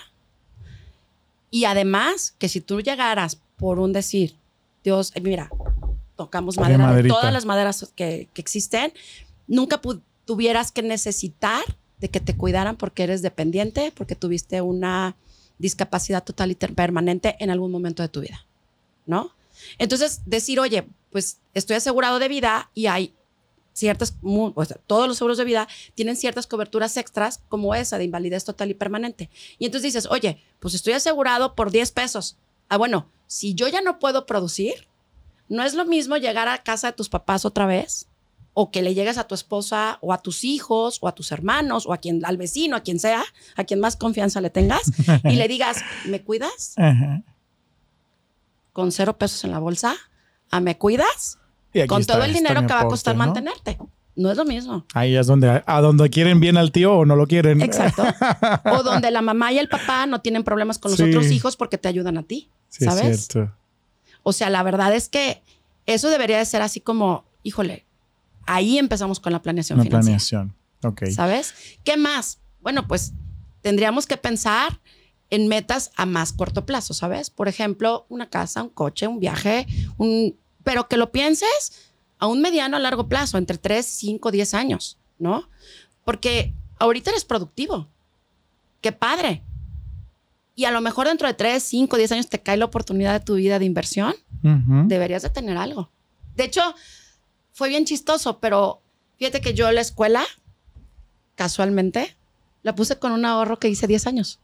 [1.51, 4.36] Y además, que si tú llegaras por un decir,
[4.84, 5.51] Dios, eh, mira,
[6.15, 8.93] tocamos madera, de todas las maderas que, que existen,
[9.47, 9.80] nunca
[10.26, 11.63] tuvieras que necesitar
[11.99, 15.15] de que te cuidaran porque eres dependiente, porque tuviste una
[15.59, 18.45] discapacidad total y permanente en algún momento de tu vida,
[19.05, 19.32] ¿no?
[19.78, 23.13] Entonces, decir, oye, pues estoy asegurado de vida y hay
[23.74, 28.03] ciertas, o sea, todos los seguros de vida tienen ciertas coberturas extras como esa de
[28.05, 29.30] invalidez total y permanente.
[29.59, 32.38] Y entonces dices, oye, pues estoy asegurado por 10 pesos.
[32.69, 34.88] Ah, bueno, si yo ya no puedo producir,
[35.49, 38.07] no es lo mismo llegar a casa de tus papás otra vez
[38.53, 41.86] o que le llegues a tu esposa o a tus hijos o a tus hermanos
[41.86, 43.24] o a quien al vecino, a quien sea,
[43.55, 44.82] a quien más confianza le tengas
[45.24, 47.24] y le digas, "¿Me cuidas?" Ajá.
[48.74, 49.95] con cero pesos en la bolsa,
[50.49, 51.39] a "¿Me cuidas?"
[51.74, 53.19] Y con está- todo el está dinero que va a costar ¿no?
[53.26, 53.78] mantenerte.
[54.15, 54.86] No es lo mismo.
[54.93, 57.61] Ahí es donde, a donde quieren bien al tío o no lo quieren.
[57.61, 58.03] Exacto.
[58.65, 61.05] O donde la mamá y el papá no tienen problemas con los Sí.
[61.09, 63.28] otros hijos porque te ayudan a ti, Sí, es ¿sabes?
[63.28, 63.53] cierto.
[64.24, 65.41] O sea, la verdad es que
[65.86, 67.86] eso debería de ser así como, híjole,
[68.45, 70.55] ahí empezamos con la planeación Una financiera, planeación.
[70.84, 71.15] Ok.
[71.15, 71.53] ¿sabes?
[71.86, 72.39] ¿Qué más?
[72.61, 73.13] Bueno, pues
[73.61, 74.80] tendríamos que pensar
[75.30, 77.30] en metas a más corto plazo, ¿sabes?
[77.30, 79.65] Por ejemplo, una casa, un coche, un viaje,
[79.97, 84.53] un pero que lo pienses a un mediano a largo plazo, entre 3, 5, 10
[84.53, 85.49] años, ¿no?
[86.05, 87.88] Porque ahorita eres productivo.
[88.82, 89.43] Qué padre.
[90.55, 93.26] Y a lo mejor dentro de 3, 5, 10 años te cae la oportunidad de
[93.26, 95.91] tu vida de inversión deberías de tener algo.
[96.36, 96.62] De hecho,
[97.51, 98.82] fue bien chistoso, pero
[99.18, 100.24] fíjate que yo la escuela,
[101.36, 102.16] casualmente,
[102.64, 104.39] la puse con un ahorro que hice 10 años.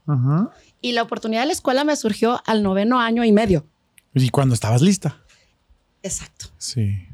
[0.82, 3.66] Y la oportunidad de la escuela me surgió al noveno año y medio.
[4.14, 5.22] Y cuando estabas lista.
[6.08, 6.48] Exacto.
[6.58, 7.06] Sí.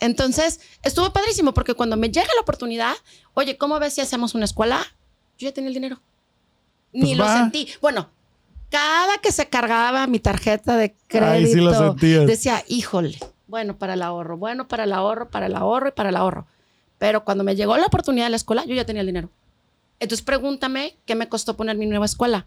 [0.00, 2.94] Entonces, estuvo padrísimo porque cuando me llega la oportunidad,
[3.34, 4.80] oye, ¿cómo ves si hacemos una escuela?
[5.38, 6.00] Yo ya tenía el dinero.
[6.92, 7.38] Ni Pues lo va.
[7.38, 7.68] sentí.
[7.80, 8.08] Bueno,
[8.70, 11.94] cada que se cargaba mi tarjeta de crédito, sí lo
[12.26, 16.08] decía, híjole, bueno para el ahorro, bueno para el ahorro, para el ahorro y para
[16.10, 16.46] el ahorro.
[16.98, 19.30] Pero cuando me llegó la oportunidad de la escuela, yo ya tenía el dinero.
[20.00, 22.46] Entonces pregúntame qué me costó poner mi nueva escuela.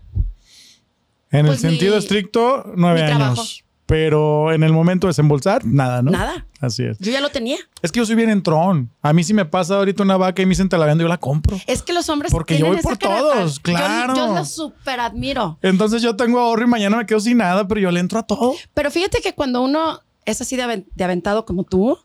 [1.31, 3.17] En Pues el sentido mi- estricto, nueve mi años.
[3.17, 3.43] trabajo.
[3.89, 6.11] Pero en el momento de desembolsar, nada, ¿no?
[6.11, 6.45] Nada.
[6.61, 6.99] Así es.
[6.99, 7.57] Yo ya lo tenía.
[7.81, 8.91] Es que yo soy bien entrón.
[9.01, 11.07] A mí si me pasa ahorita una vaca y me dicen te la vendo, yo
[11.07, 11.57] la compro.
[11.65, 14.15] Es que los hombres Porque yo voy por todos, Yo- claro.
[14.15, 15.57] Yo, los súper admiro.
[15.63, 18.23] Entonces yo tengo ahorro y mañana me quedo sin nada, pero yo le entro a
[18.23, 18.53] todo.
[18.75, 21.97] Pero fíjate que cuando uno es así de aventado como tú,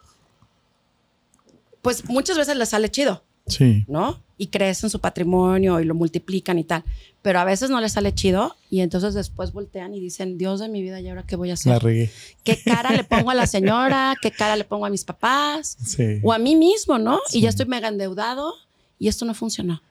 [1.83, 3.85] pues muchas veces le sale chido, Sí.
[3.89, 4.21] ¿no?
[4.39, 6.83] Y crecen su patrimonio y lo multiplican y tal.
[7.23, 10.69] Pero a veces no les sale chido y entonces después voltean y dicen, Dios de
[10.69, 11.83] mi vida, ¿y ahora qué voy a La hacer?
[11.83, 12.11] regué.
[12.43, 14.15] ¿Qué cara le pongo a la señora?
[14.21, 15.77] ¿Qué cara le pongo a mis papás?
[15.85, 16.21] Sí.
[16.23, 17.21] O a mí mismo, ¿no?
[17.29, 17.39] Sí.
[17.39, 18.55] Y ya estoy mega endeudado
[18.99, 19.83] y esto no funcionó.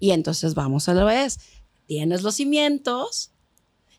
[0.00, 1.38] Y entonces vamos a la vez.
[1.86, 3.30] Tienes los cimientos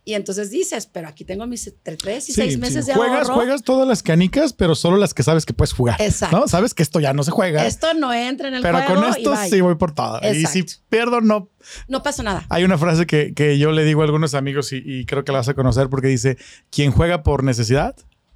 [0.07, 2.59] Y entonces dices, pero aquí tengo mis entre tres y Sí, seis sí.
[2.59, 3.33] meses de juegas, ahorro.
[3.35, 6.01] juegas todas las canicas, pero solo las que sabes que puedes jugar.
[6.01, 6.39] Exacto.
[6.39, 6.47] ¿no?
[6.47, 7.67] Sabes que esto ya no se juega.
[7.67, 10.21] Esto no entra en el pero juego con y esto sí voy por todo.
[10.33, 11.49] Y si pierdo, no.
[11.89, 12.45] No pasa nada.
[12.47, 15.33] Hay una frase que, que yo le digo a algunos amigos y, y creo que
[15.33, 16.37] la vas a conocer porque dice:
[16.69, 17.93] quien juega por necesidad,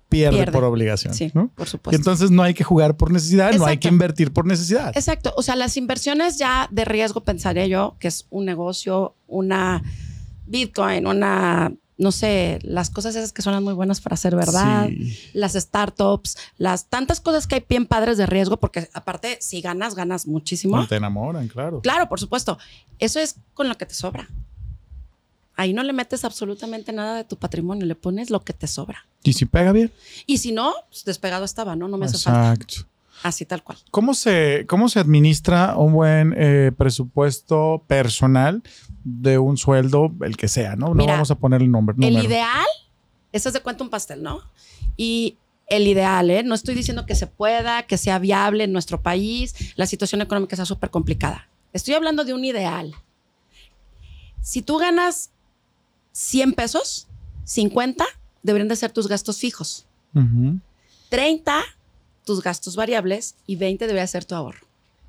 [0.09, 0.51] pierde, Pierde.
[0.51, 1.13] por obligación.
[1.13, 1.53] Sí, ¿no?
[1.55, 1.95] por Y supuesto.
[1.95, 4.91] entonces no hay que jugar por necesidad, no hay que invertir por necesidad.
[4.93, 5.34] Exacto.
[5.38, 9.82] O sea, las inversiones ya de riesgo, pensaré yo, que es un negocio, una
[10.51, 15.17] Bitcoin, una, no sé, las cosas esas que suenan muy buenas para ser verdad, Sí.
[15.33, 19.95] las startups, las tantas cosas que hay bien padres de riesgo, porque aparte, si ganas,
[19.95, 20.77] ganas muchísimo.
[20.77, 21.81] No te enamoran, claro.
[21.81, 22.57] Claro, por supuesto.
[22.99, 24.27] Eso es con lo que te sobra.
[25.55, 29.05] Ahí no le metes absolutamente nada de tu patrimonio, le pones lo que te sobra.
[29.23, 29.91] Y si pega bien.
[30.25, 31.87] Y si no, pues despegado estaba, ¿no?
[31.87, 32.53] No me hace falta.
[32.53, 32.87] Exacto.
[33.24, 33.78] Así tal cual.
[33.91, 38.63] ¿Cómo se, ¿Cómo se administra un buen eh, presupuesto personal
[39.03, 40.89] de un sueldo, el que sea, ¿no?
[40.89, 41.95] No Mira, vamos a poner el nombre.
[41.99, 42.24] El número.
[42.28, 42.65] ideal,
[43.32, 44.41] eso es de cuenta un pastel, ¿no?
[44.97, 46.43] Y el ideal, ¿eh?
[46.43, 50.55] No estoy diciendo que se pueda, que sea viable en nuestro país, la situación económica
[50.55, 51.47] está súper complicada.
[51.74, 52.93] Estoy hablando de un ideal.
[54.41, 55.32] Si tú ganas
[56.13, 57.07] 100 pesos,
[57.45, 58.03] 50
[58.43, 60.59] deberían de ser tus gastos fijos, Ujú.
[61.09, 61.61] 30
[62.26, 64.65] tus gastos variables y 20 debería ser tu ahorro.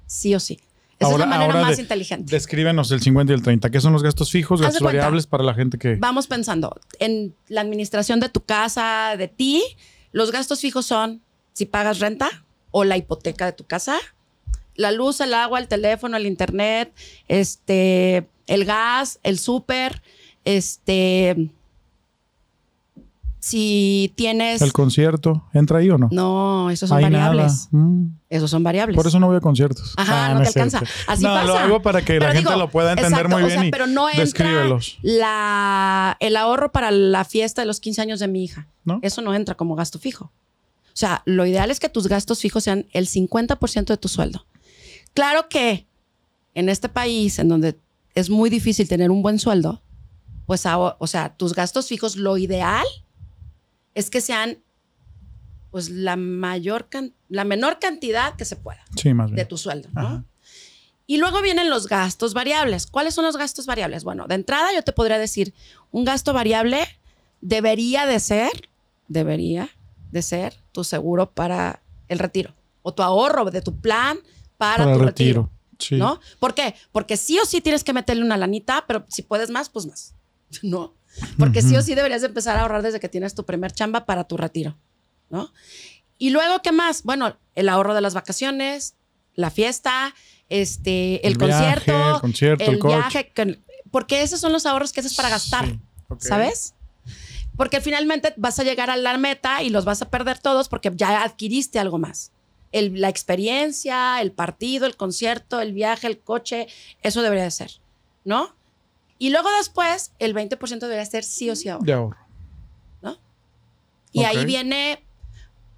[0.07, 0.61] Sí o sí.
[0.99, 2.33] Esa Ahora- es la manera más de- inteligente.
[2.35, 3.71] Descríbenos el 50 y el 30.
[3.71, 4.99] ¿Qué son los gastos fijos, gastos cuenta.
[4.99, 5.97] variables para la gente que...
[5.97, 9.63] Vamos pensando en la administración de tu casa, de ti.
[10.13, 11.21] Los gastos fijos son
[11.55, 12.31] si pagas renta
[12.71, 13.99] o la hipoteca de tu casa,
[14.77, 16.93] la luz, el agua, el teléfono, el internet,
[17.29, 20.03] este, el gas, el súper,
[20.45, 21.51] este,
[23.45, 26.09] si tienes, ¿El concierto entra ahí o no?
[26.12, 27.66] no, esos son variables.
[27.72, 28.07] Mm.
[28.30, 28.95] Esos son variables.
[28.97, 29.95] Por eso no voy a conciertos.
[29.97, 30.80] Ajá, Ah, no te alcanza.
[31.09, 33.59] Así no, lo hago para que la gente lo pueda entender exacto, muy o bien
[33.59, 38.20] sea, y pero no entra la, el ahorro para la fiesta de los 15 años
[38.20, 38.68] de mi hija.
[38.84, 39.01] ¿No?
[39.03, 40.26] Eso no entra como gasto fijo.
[40.86, 44.47] O sea, lo ideal es que tus gastos fijos sean el 50% de tu sueldo.
[45.14, 45.86] Claro que
[46.55, 47.76] en este país, en donde
[48.14, 49.82] es muy difícil tener un buen sueldo,
[50.47, 52.86] pues, aho- o sea, tus gastos fijos, lo ideal
[53.95, 54.59] es que sean
[55.70, 59.49] pues la mayor can- la menor cantidad que se pueda Sí, más de bien.
[59.49, 60.24] tu sueldo, ¿no?
[61.07, 62.86] Y luego vienen los gastos variables.
[62.86, 64.05] ¿Cuáles son los gastos variables?
[64.05, 65.53] Bueno, de entrada yo te podría decir,
[65.90, 66.80] un gasto variable
[67.40, 68.51] debería de ser,
[69.09, 69.68] debería
[70.11, 74.18] de ser tu seguro para el retiro o tu ahorro de tu plan
[74.59, 75.43] para, Para tu retiro.
[75.43, 75.51] retiro.
[75.78, 75.97] Sí.
[75.97, 76.20] ¿No?
[76.38, 76.74] ¿Por qué?
[76.93, 80.14] Porque sí o sí tienes que meterle una lanita, pero si puedes más, pues más.
[80.62, 80.95] No.
[81.39, 84.07] Porque sí o sí deberías de empezar a ahorrar desde que tienes tu primer chamba
[84.07, 84.77] para tu retiro.
[85.31, 85.53] ¿No?
[86.19, 87.03] Y luego, ¿qué más?
[87.03, 88.95] Bueno, el ahorro de las vacaciones,
[89.35, 90.15] la fiesta,
[90.49, 92.97] este, el, El viaje, concierto, el concierto, el coche.
[92.97, 93.33] viaje.
[93.35, 93.61] que-
[93.91, 95.67] porque esos son los ahorros que haces para gastar.
[95.67, 95.81] Sí.
[96.19, 96.75] ¿Sabes?
[97.57, 100.91] Porque finalmente vas a llegar a la meta y los vas a perder todos porque
[100.95, 102.33] ya adquiriste algo más.
[102.73, 106.69] El- la experiencia, el partido, el concierto, el viaje, el coche,
[107.03, 107.71] eso debería de ser,
[108.25, 108.55] ¿no?
[109.23, 111.85] Y luego después, el 20% debería ser sí o sí ahorro.
[111.85, 112.16] De ahorro.
[114.14, 114.27] Y Ok.
[114.27, 115.01] ahí viene,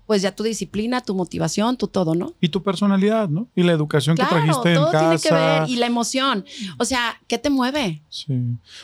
[0.07, 2.32] pues ya tu disciplina, tu motivación, tu todo, ¿no?
[2.40, 3.47] Y tu personalidad, ¿no?
[3.55, 4.99] Y la educación que trajiste en todo casa.
[5.11, 5.68] tiene que ver.
[5.68, 6.45] Y la emoción.
[6.78, 8.01] O sea, ¿qué te mueve?
[8.09, 8.34] Sí.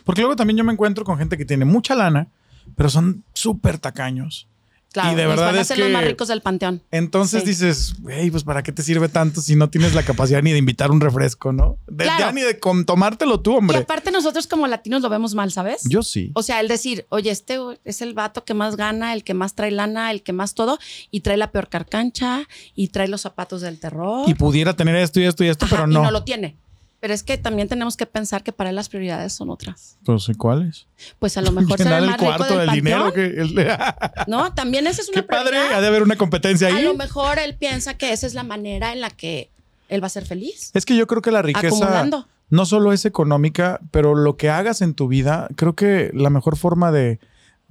[0.05, 2.29] Porque luego también yo me encuentro con gente que tiene mucha lana,
[2.77, 4.47] pero son súper tacaños.
[4.93, 6.83] Claro, Y de verdad van a es ser los más que- ricos del panteón.
[6.91, 7.49] Entonces Sí.
[7.51, 10.59] dices, hey, pues ¿para qué te sirve tanto si no tienes la capacidad ni de
[10.59, 11.79] invitar un refresco, no?
[11.87, 12.19] De, Claro.
[12.27, 13.79] Ya ni de tomártelo tú, Y hombre.
[13.79, 15.83] aparte nosotros como latinos lo vemos mal, ¿sabes?
[15.85, 16.33] Yo sí.
[16.35, 19.55] O sea, el decir, oye, este es el vato que más gana, el que más
[19.55, 20.79] trae lana, el que más todo,
[21.13, 24.29] y trae la peor carcancha, y trae los zapatos del terror.
[24.29, 26.03] Y pudiera tener esto y esto y esto, Ajá, pero y no.
[26.03, 26.57] no lo tiene.
[27.01, 29.97] Pero es que también tenemos que pensar que para él las prioridades son otras.
[30.05, 30.87] Pues, ¿y ¿cuáles?
[31.19, 33.05] Pues a lo mejor ser Llenar el más rico del del dinero.
[33.05, 33.69] panteón, Que, el-
[34.27, 34.53] ¿no?
[34.53, 35.79] También esa es una Qué padre, prioridad.
[35.79, 36.85] ha de haber una competencia A ahí.
[36.85, 39.51] lo mejor él piensa que esa es la manera en la que
[39.89, 40.71] él va a ser feliz.
[40.75, 42.29] Es que yo creo que la riqueza Acumulando.
[42.51, 46.57] no solo es económica, pero lo que hagas en tu vida, creo que la mejor
[46.59, 47.19] forma de,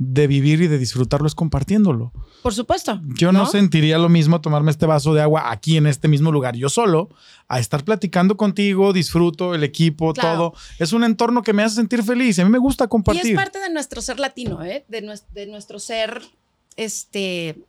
[0.02, 2.14] de vivir y de disfrutarlo es compartiéndolo.
[2.42, 3.02] Por supuesto.
[3.16, 6.56] Yo no, sentiría lo mismo tomarme este vaso de agua aquí en este mismo lugar,
[6.56, 7.10] yo solo,
[7.50, 10.52] a estar platicando contigo, disfruto el equipo, Claro.
[10.52, 10.54] todo.
[10.80, 12.38] Es un entorno que me hace sentir feliz.
[12.38, 13.26] y A mí me gusta Y compartir.
[13.32, 14.86] es parte de nuestro ser latino, ¿eh?
[14.88, 15.02] De,
[15.34, 16.22] de nuestro ser,
[16.78, 17.60] este,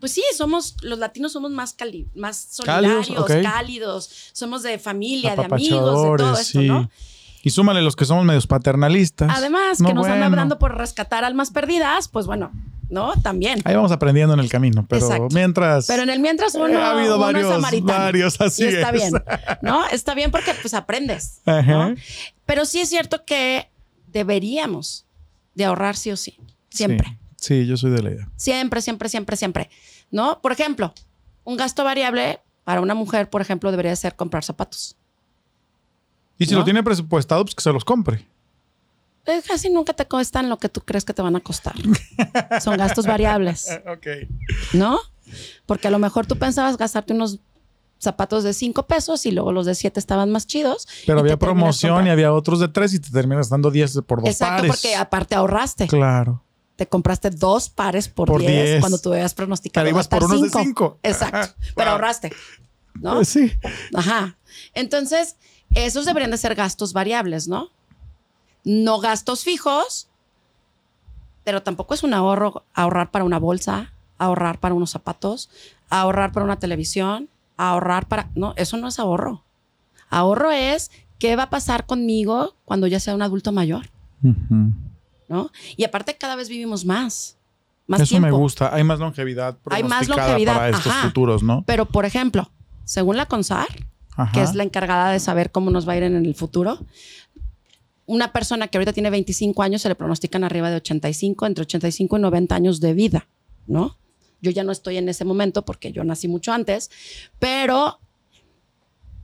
[0.00, 5.36] pues sí, somos, los latinos somos más, cali- más Cálidos, solidarios, cálidos, somos de familia,
[5.36, 6.66] de amigos, de todo esto, sí.
[6.66, 6.90] ¿no?
[7.42, 9.30] Y súmale los que somos medios paternalistas.
[9.34, 10.14] Además, No, que nos bueno.
[10.24, 12.50] andan dando por rescatar almas perdidas, pues bueno,
[12.90, 13.12] ¿no?
[13.22, 13.60] También.
[13.64, 15.28] Ahí vamos aprendiendo en el camino, pero Exacto.
[15.34, 15.86] mientras...
[15.86, 17.98] Pero en el mientras uno, Eh, ha habido uno varios, samaritano.
[17.98, 18.94] varios, así y está es.
[18.94, 19.12] bien,
[19.62, 19.86] ¿no?
[19.88, 21.90] Está bien porque pues aprendes, Ajá.
[21.90, 21.94] ¿no?
[22.44, 23.70] Pero sí es cierto que
[24.06, 25.06] deberíamos
[25.54, 26.38] de ahorrar sí o sí.
[26.70, 27.18] Siempre.
[27.36, 28.28] Sí, sí, yo soy de la idea.
[28.36, 29.70] Siempre, siempre, siempre, siempre.
[30.10, 30.40] ¿No?
[30.42, 30.92] Por ejemplo,
[31.44, 34.96] un gasto variable para una mujer, por ejemplo, debería ser comprar zapatos.
[36.38, 36.60] Y si ¿No?
[36.60, 38.26] lo tiene presupuestado, pues que se los compre.
[39.26, 41.74] Eh, Casi nunca te cuestan lo que tú crees que te van a costar.
[42.62, 44.06] Son gastos variables, Ok.
[44.72, 44.98] ¿no?
[45.66, 47.38] Porque a lo mejor tú pensabas gastarte unos
[47.98, 50.86] zapatos de 5 pesos y luego los de 7 estaban más chidos.
[51.06, 54.30] Pero había promoción y había otros de tres y te terminas dando 10 por dos
[54.30, 54.70] Exacto, pares.
[54.70, 55.88] porque aparte ahorraste.
[55.88, 56.42] Claro.
[56.76, 58.80] Te compraste dos pares por Por 10 10.
[58.80, 59.84] cuando tú habías pronosticado.
[59.84, 60.60] Pero ibas por unos de cinco.
[60.62, 60.98] cinco.
[61.02, 61.54] Exacto.
[61.74, 61.92] Pero Wow.
[61.94, 62.32] ahorraste.
[62.94, 63.16] ¿No?
[63.16, 63.52] Pues sí.
[63.94, 64.38] Ajá.
[64.74, 65.36] Entonces,
[65.74, 67.70] esos deberían de ser gastos variables, ¿no?
[68.64, 70.08] No gastos fijos,
[71.44, 75.50] pero tampoco es un ahorro ahorrar para una bolsa, ahorrar para unos zapatos,
[75.88, 78.30] ahorrar para una televisión, ahorrar para...
[78.34, 79.44] No, eso no es ahorro.
[80.10, 83.90] Ahorro es qué va a pasar conmigo cuando ya sea un adulto mayor.
[85.28, 85.50] ¿no?
[85.76, 87.36] Y aparte cada vez vivimos más.
[87.86, 88.26] Más Eso tiempo.
[88.26, 88.74] me gusta.
[88.74, 91.06] Hay más longevidad Hay más longevidad, para estos ajá.
[91.06, 91.62] futuros, ¿no?
[91.66, 92.50] Pero, por ejemplo,
[92.84, 93.68] según la CONSAR,
[94.18, 94.32] Ajá.
[94.32, 96.84] que es la encargada de saber cómo nos va a ir en el futuro.
[98.06, 102.16] Una persona que ahorita tiene 25 años se le pronostican arriba de 85, entre 85
[102.16, 103.28] y 90 años de vida,
[103.66, 103.96] ¿no?
[104.40, 106.90] Yo ya no estoy en ese momento porque yo nací mucho antes,
[107.38, 107.98] pero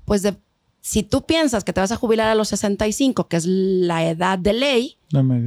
[0.04, 0.36] pues de-
[0.80, 4.38] si tú piensas que te vas a jubilar a los 65, que es la edad
[4.38, 4.96] de ley,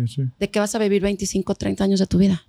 [0.08, 0.24] sí.
[0.39, 2.43] ¿de qué vas a vivir 25, 30 años de tu vida?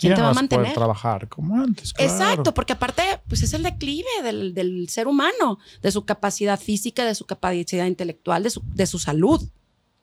[0.00, 0.72] ¿Quién te va a mantener?
[0.74, 1.92] trabajar como antes.
[1.92, 2.10] claro.
[2.12, 7.04] Exacto, porque aparte, pues es el declive del, del ser humano, de su capacidad física,
[7.04, 9.42] de su capacidad intelectual, de su, de su salud,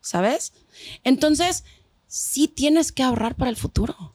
[0.02, 0.54] ¿sabes?
[1.04, 1.64] Entonces,
[2.08, 4.14] sí tienes que ahorrar para el futuro.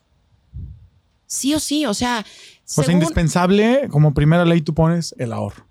[1.26, 2.24] Sí o sí, o sea,
[2.64, 5.66] sea, según- indispensable, como primera ley tú pones el ahorro.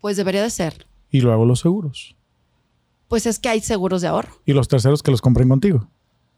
[0.00, 0.86] pues debería de ser.
[1.10, 2.16] Y luego los seguros.
[3.08, 4.40] Pues es que hay seguros de ahorro.
[4.46, 5.88] Y los terceros que los compren contigo.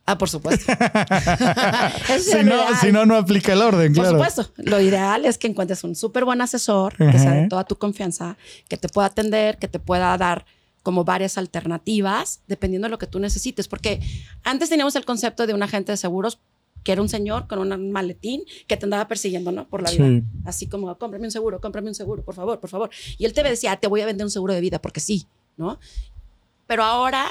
[0.04, 0.72] Ah, por supuesto.
[2.18, 4.18] Si no, si no, no aplica el orden, Por claro.
[4.18, 7.76] supuesto, lo ideal es que encuentres un súper buen asesor, que sea de toda tu
[7.76, 8.36] confianza,
[8.68, 10.44] que te pueda atender, que te pueda dar
[10.82, 13.68] como varias alternativas, dependiendo de lo que tú necesites.
[13.68, 14.00] Porque
[14.42, 16.40] antes teníamos el concepto de un agente de seguros
[16.82, 19.68] que era un señor con un maletín que te andaba persiguiendo, ¿no?
[19.68, 20.04] Por la vida.
[20.04, 20.22] Sí.
[20.44, 22.90] Así como, cómprame un seguro, cómprame un seguro, por favor, por favor.
[23.18, 25.26] Y él te decía, "Ah, te voy a vender un seguro de vida, porque sí,
[25.56, 25.78] ¿no?
[26.66, 27.26] Pero ahora,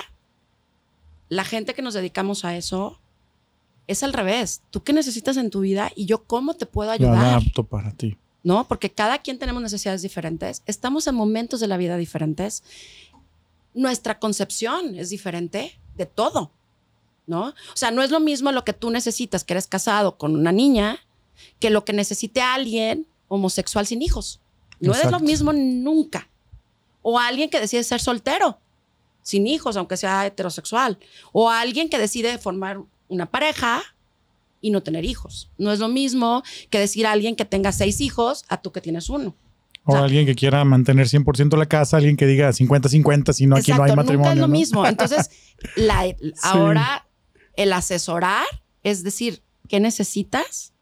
[1.31, 2.99] la gente que nos dedicamos a eso
[3.87, 4.63] es al revés.
[4.69, 7.25] ¿Tú qué necesitas en tu vida y yo cómo te puedo ayudar?
[7.25, 8.17] adapto para ti.
[8.43, 8.67] ¿no?
[8.67, 12.63] Porque cada quien tenemos necesidades diferentes, estamos en momentos de la vida diferentes,
[13.73, 16.51] nuestra concepción es diferente de todo,
[17.27, 17.45] ¿no?
[17.45, 20.51] O sea, no es lo mismo lo que tú necesitas, que eres casado con una
[20.51, 20.99] niña,
[21.61, 24.41] que lo que necesite alguien homosexual sin hijos.
[24.81, 26.27] No es lo mismo nunca.
[27.01, 28.59] O alguien que decide ser soltero,
[29.31, 30.97] sin hijos, aunque sea heterosexual.
[31.31, 33.81] O alguien que decide formar una pareja
[34.61, 35.49] y no tener hijos.
[35.57, 38.81] No es lo mismo que decir a alguien que tenga seis hijos a tú que
[38.81, 39.35] tienes uno.
[39.83, 43.47] O O sea- alguien que quiera mantener 100% la casa, alguien que diga 50-50, si
[43.47, 44.17] no, aquí no hay matrimonio.
[44.19, 44.51] nunca es lo ¿no?
[44.51, 44.85] mismo.
[44.93, 45.29] Entonces,
[45.75, 47.07] la- ahora
[47.55, 48.45] el asesorar
[48.83, 50.73] es decir, ¿qué necesitas?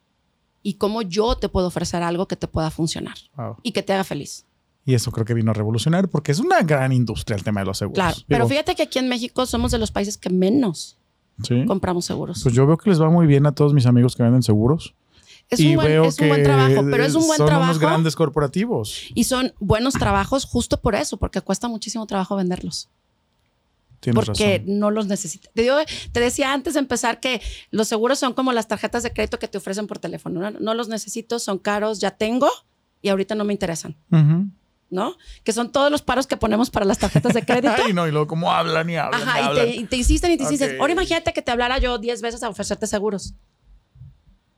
[0.61, 3.55] Y cómo yo te puedo ofrecer algo que te pueda funcionar Wow.
[3.63, 4.45] y que te haga feliz.
[4.89, 7.67] Y eso creo que vino a revolucionar porque es una gran industria el tema de
[7.67, 7.95] los seguros.
[7.95, 8.17] Claro.
[8.27, 10.97] Pero fíjate que aquí en México somos de los países que menos
[11.43, 11.63] ¿sí?
[11.65, 12.41] compramos seguros.
[12.41, 14.95] Pues yo veo que les va muy bien a todos mis amigos que venden seguros.
[15.51, 17.45] es y un, buen, veo es un que buen trabajo, pero es un buen son
[17.47, 17.69] trabajo.
[17.71, 19.03] unos grandes corporativos.
[19.13, 22.89] Y son buenos trabajos justo por eso, porque cuesta muchísimo trabajo venderlos.
[23.99, 24.79] Tienes porque razón.
[24.79, 25.51] no los necesitas.
[25.53, 25.75] Te, digo-
[26.13, 29.47] te decía antes de empezar que los seguros son como las tarjetas de crédito que
[29.47, 30.39] te ofrecen por teléfono.
[30.39, 32.49] No, No los necesito, son caros, ya tengo
[33.01, 34.47] y ahorita no me interesan, Ujú.
[34.89, 35.15] ¿No?
[35.43, 37.73] Que son todos los paros que ponemos para las tarjetas de crédito.
[37.85, 39.21] Ay, no, y luego cómo hablan y hablan.
[39.21, 39.65] Ajá, y hablan.
[39.65, 40.75] te, y te insisten y te insisten.
[40.75, 40.81] Ok.
[40.81, 43.33] Ahora imagínate que te hablara yo 10 veces a ofrecerte seguros.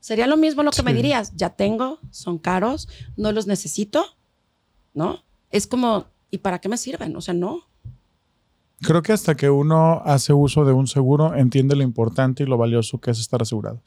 [0.00, 0.96] Sería lo mismo lo que me Sí.
[0.96, 1.32] dirías.
[1.36, 4.04] Ya tengo, son caros, no los necesito,
[4.94, 5.22] ¿no?
[5.50, 7.14] Es como, ¿y para qué me sirven?
[7.14, 7.60] O sea, no.
[8.80, 12.56] Creo que hasta que uno hace uso de un seguro, entiende lo importante y lo
[12.58, 13.80] valioso que es estar asegurado.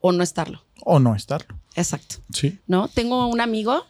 [0.00, 0.62] O no estarlo.
[0.84, 1.58] O no estarlo.
[1.74, 2.16] Exacto.
[2.32, 2.58] Sí.
[2.66, 2.88] ¿no?
[2.88, 3.84] Tengo un amigo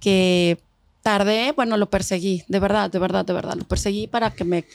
[0.00, 0.60] que
[1.08, 4.66] tardé, bueno, lo perseguí, de verdad, de verdad, de verdad, lo perseguí para que me,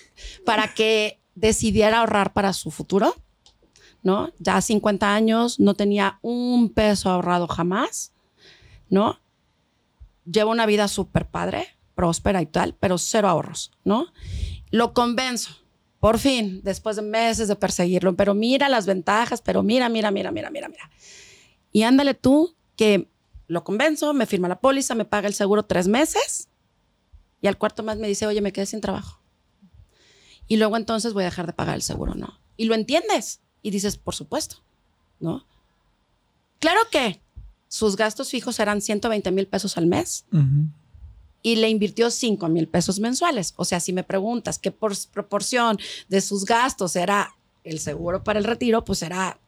[0.47, 3.13] para que decidiera ahorrar para su futuro,
[4.01, 4.31] ¿no?
[4.39, 8.13] Ya 50 años, no tenía un peso ahorrado jamás,
[8.89, 9.19] ¿no?
[10.25, 14.07] Lleva una vida súper padre, próspera y tal, pero cero ahorros, ¿no?
[14.71, 15.51] Lo convenzo,
[15.99, 20.31] por fin, después de meses de perseguirlo, pero mira las ventajas, pero mira, mira, mira,
[20.31, 20.89] mira, mira, mira.
[21.71, 23.12] Y ándale tú que
[23.53, 26.49] lo convenzo, me firma la póliza, me paga el seguro tres meses
[27.41, 29.19] y al cuarto mes me dice, oye, me quedé sin trabajo.
[30.47, 32.37] Y luego entonces voy a dejar de pagar el seguro, ¿no?
[32.57, 33.39] Y lo entiendes.
[33.61, 34.57] Y dices, por supuesto,
[35.19, 35.45] ¿no?
[36.59, 37.21] Claro que
[37.67, 40.25] sus gastos fijos eran 120 mil pesos al mes
[41.41, 43.53] y le invirtió 5 mil pesos mensuales.
[43.57, 45.77] O sea, si me preguntas qué por- proporción
[46.09, 49.39] de sus gastos era el seguro para el retiro, pues era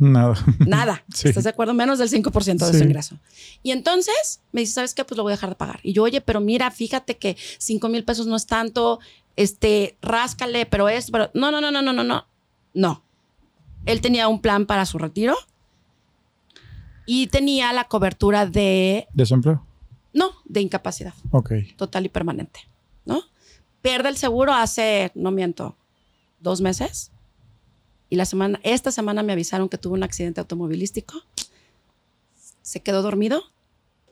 [0.00, 0.34] Nada.
[0.66, 1.04] nada.
[1.14, 1.28] Sí.
[1.28, 1.74] ¿Estás de acuerdo?
[1.74, 2.78] Menos del 5% de Sí.
[2.78, 3.18] su ingreso.
[3.62, 5.04] Y entonces me dice, ¿sabes qué?
[5.04, 5.78] Pues lo voy a dejar de pagar.
[5.82, 8.98] Y yo, oye, pero mira, fíjate que 5 mil pesos no es tanto,
[9.36, 12.26] este, ráscale, pero es, pero no, no, no, no, no, no, no.
[12.74, 13.02] No.
[13.86, 15.36] Él tenía un plan para su retiro
[17.06, 19.64] y tenía la cobertura de, ¿Desempleo?
[20.12, 21.52] no, de incapacidad Ok.
[21.76, 22.60] total y permanente,
[23.04, 23.22] ¿no?
[23.82, 25.76] Pierde el seguro hace, no miento,
[26.40, 27.10] dos meses.
[28.10, 31.22] Y la semana, esta semana me avisaron que tuvo un accidente automovilístico.
[32.60, 33.42] Se quedó dormido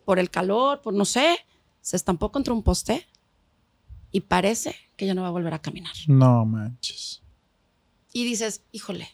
[0.05, 1.37] por el calor, por no sé.
[1.81, 3.07] Se estampó contra un poste
[4.13, 5.93] y parece que ya no va a volver a caminar.
[6.07, 7.23] No manches.
[8.13, 9.09] Y dices, híjole,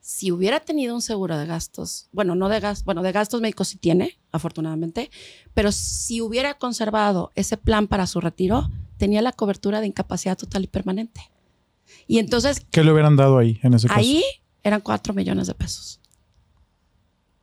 [0.00, 3.68] si hubiera tenido un seguro de gastos, bueno, no de gastos, bueno, de gastos médicos
[3.68, 5.10] sí tiene, afortunadamente,
[5.54, 10.64] pero si hubiera conservado ese plan para su retiro, tenía la cobertura de incapacidad total
[10.64, 11.30] y permanente.
[12.06, 13.98] Y entonces ¿Qué le hubieran dado ahí en ese caso?
[13.98, 14.22] ahí
[14.62, 16.00] eran cuatro millones de pesos,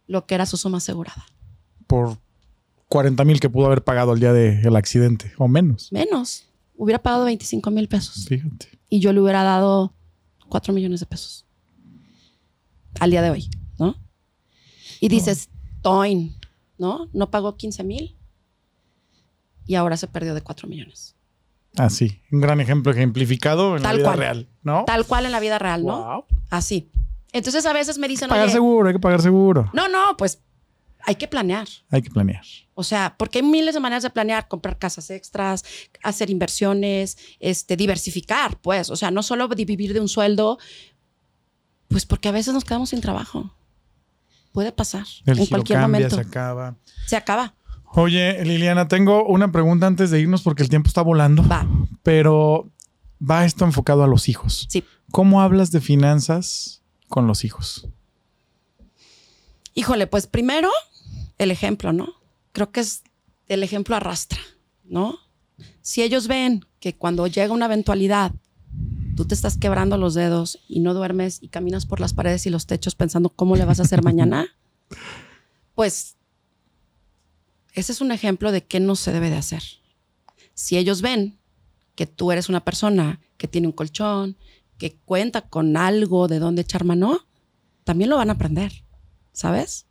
[0.07, 1.25] lo que era su suma asegurada.
[1.87, 2.17] Por
[2.87, 5.91] 40 mil que pudo haber pagado el día del accidente, o menos.
[5.91, 6.45] Menos,
[6.75, 8.79] hubiera pagado 25 mil pesos Fíjate.
[8.89, 9.93] y yo le hubiera dado
[10.49, 11.45] cuatro millones de pesos
[12.99, 13.49] al día de hoy,
[13.79, 13.95] ¿no?
[14.99, 15.49] Y dices,
[15.81, 16.35] Toin,
[16.77, 17.09] ¿no?
[17.13, 18.17] No pagó 15 mil
[19.65, 21.15] y ahora se perdió de 4 millones.
[21.77, 22.21] Así.
[22.31, 24.19] Un gran ejemplo ejemplificado en Tal la vida cual.
[24.19, 24.83] real, ¿no?
[24.85, 26.03] Tal cual en la vida real, ¿no?
[26.03, 26.25] Wow.
[26.49, 26.91] Así.
[27.31, 29.69] Entonces a veces me dicen, Pagar oye, seguro, hay que pagar seguro.
[29.73, 30.41] no, no, pues
[31.05, 31.67] hay que planear.
[31.89, 32.43] Hay que planear.
[32.75, 35.63] O sea, porque hay miles de maneras de planear, comprar casas extras,
[36.03, 38.89] hacer inversiones, este, diversificar, pues.
[38.89, 40.59] O sea, no solo vivir de un sueldo,
[41.87, 43.55] pues porque a veces nos quedamos sin trabajo.
[44.51, 46.15] Puede pasar El en giro cualquier cambia, momento.
[46.17, 46.75] se acaba.
[47.07, 47.55] Se acaba.
[47.93, 51.45] Oye, Liliana, tengo una pregunta antes de irnos porque el tiempo está volando.
[51.47, 51.67] Va.
[52.03, 52.69] Pero
[53.21, 54.67] va esto enfocado a los hijos.
[54.69, 54.83] Sí.
[55.11, 57.87] ¿Cómo hablas de finanzas con los hijos?
[59.73, 60.69] Híjole, pues primero
[61.37, 62.13] el ejemplo, ¿no?
[62.53, 63.03] Creo que es
[63.47, 64.39] el ejemplo arrastra,
[64.85, 65.17] ¿no?
[65.81, 68.31] Si ellos ven que cuando llega una eventualidad,
[69.15, 72.49] tú te estás quebrando los dedos y no duermes y caminas por las paredes y
[72.49, 74.47] los techos pensando cómo le vas a hacer mañana,
[75.75, 76.15] pues
[77.73, 79.63] ese es un ejemplo de qué no se debe de hacer.
[80.53, 81.39] Si ellos ven
[81.95, 84.37] que tú eres una persona que tiene un colchón,
[84.77, 87.25] que cuenta con algo de dónde echar mano,
[87.83, 88.83] también lo van a aprender,
[89.31, 89.85] ¿sabes?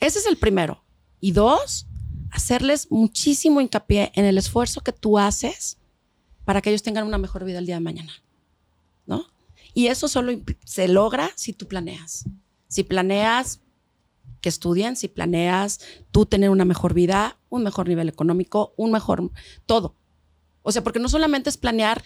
[0.00, 0.84] Ese es el primero.
[1.20, 1.86] Y dos,
[2.30, 5.78] hacerles muchísimo hincapié en el esfuerzo que tú haces
[6.44, 8.12] para que ellos tengan una mejor vida el día de mañana,
[9.06, 9.26] ¿no?
[9.74, 10.32] Y eso solo
[10.64, 12.24] se logra si tú planeas.
[12.68, 13.60] Si planeas
[14.40, 19.30] que estudien, si planeas tú tener una mejor vida, un mejor nivel económico, un mejor
[19.66, 19.94] todo.
[20.62, 22.02] O sea, porque no solamente es planear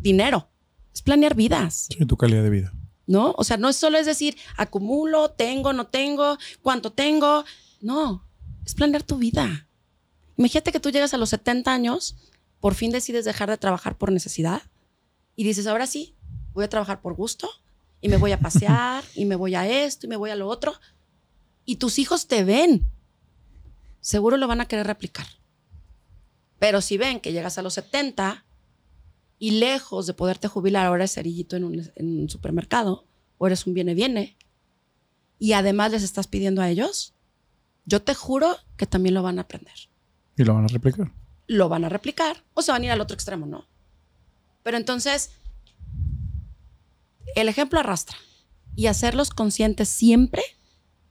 [0.00, 0.48] dinero,
[0.94, 1.88] es planear vidas.
[1.90, 2.72] Sí, tu calidad de vida.
[3.10, 3.34] ¿no?
[3.36, 7.44] O sea, no es solo es decir, acumulo, tengo, no tengo, cuánto tengo.
[7.80, 8.24] No,
[8.64, 9.66] es planear tu vida.
[10.36, 12.16] Imagínate que tú llegas a los 70 años,
[12.60, 14.62] por fin decides dejar de trabajar por necesidad
[15.34, 16.14] y dices, ahora sí,
[16.52, 17.50] voy a trabajar por gusto
[18.00, 20.46] y me voy a pasear y me voy a esto y me voy a lo
[20.46, 20.72] otro.
[21.64, 22.90] Y tus hijos te ven.
[24.00, 25.26] Seguro lo van a querer replicar.
[26.58, 28.44] Pero si ven que llegas a los 70
[29.38, 33.06] y lejos de poderte jubilar, ahora eres cerillito en un, en un supermercado
[33.38, 34.36] o eres un viene-viene
[35.40, 37.14] y además les estás pidiendo a ellos,
[37.86, 39.74] yo te juro que también lo van a aprender.
[40.36, 41.10] Y lo van a replicar.
[41.46, 43.66] Lo van a replicar o se van a ir al otro extremo, ¿no?
[44.62, 45.30] Pero entonces,
[47.34, 48.18] el ejemplo arrastra
[48.76, 50.42] y hacerlos conscientes siempre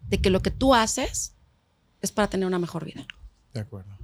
[0.08, 1.36] de que lo que tú haces
[2.02, 3.06] es para tener una mejor vida.
[3.54, 3.98] De acuerdo.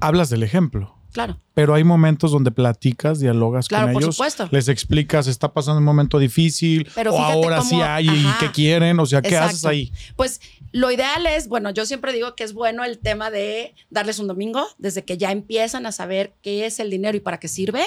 [0.00, 0.98] Hablas del ejemplo.
[1.12, 4.48] Claro, Pero hay momentos donde platicas, dialogas Claro, con por ellos, supuesto.
[4.50, 8.50] les explicas, está pasando un momento difícil, Pero o ahora cómo- sí hay y qué
[8.50, 9.48] quieren, o sea, ¿qué Exacto.
[9.50, 9.92] haces ahí?
[10.16, 10.40] Pues
[10.72, 14.26] lo ideal es, bueno, yo siempre digo que es bueno el tema de darles un
[14.26, 17.84] domingo, desde que ya empiezan a saber qué es el dinero y para qué sirve,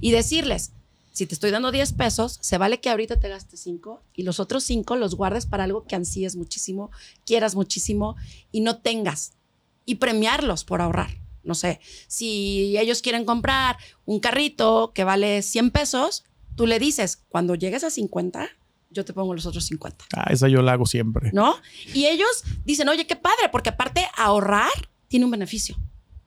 [0.00, 0.72] y decirles,
[1.14, 4.40] si te estoy dando 10 pesos, se vale que ahorita te gastes 5 y los
[4.40, 6.90] otros 5 los guardes para algo que ansíes muchísimo,
[7.24, 8.16] quieras muchísimo
[8.50, 9.34] y no tengas.
[9.86, 11.20] Y premiarlos por ahorrar.
[11.44, 16.24] No sé, si ellos quieren comprar un carrito que vale 100 pesos,
[16.56, 18.48] tú le dices, cuando llegues a 50,
[18.90, 20.06] yo te pongo los otros 50.
[20.16, 21.30] Ah, esa yo la hago siempre.
[21.32, 21.54] ¿no?
[21.92, 24.72] Y ellos dicen, oye, qué padre, porque aparte ahorrar
[25.06, 25.76] tiene un beneficio.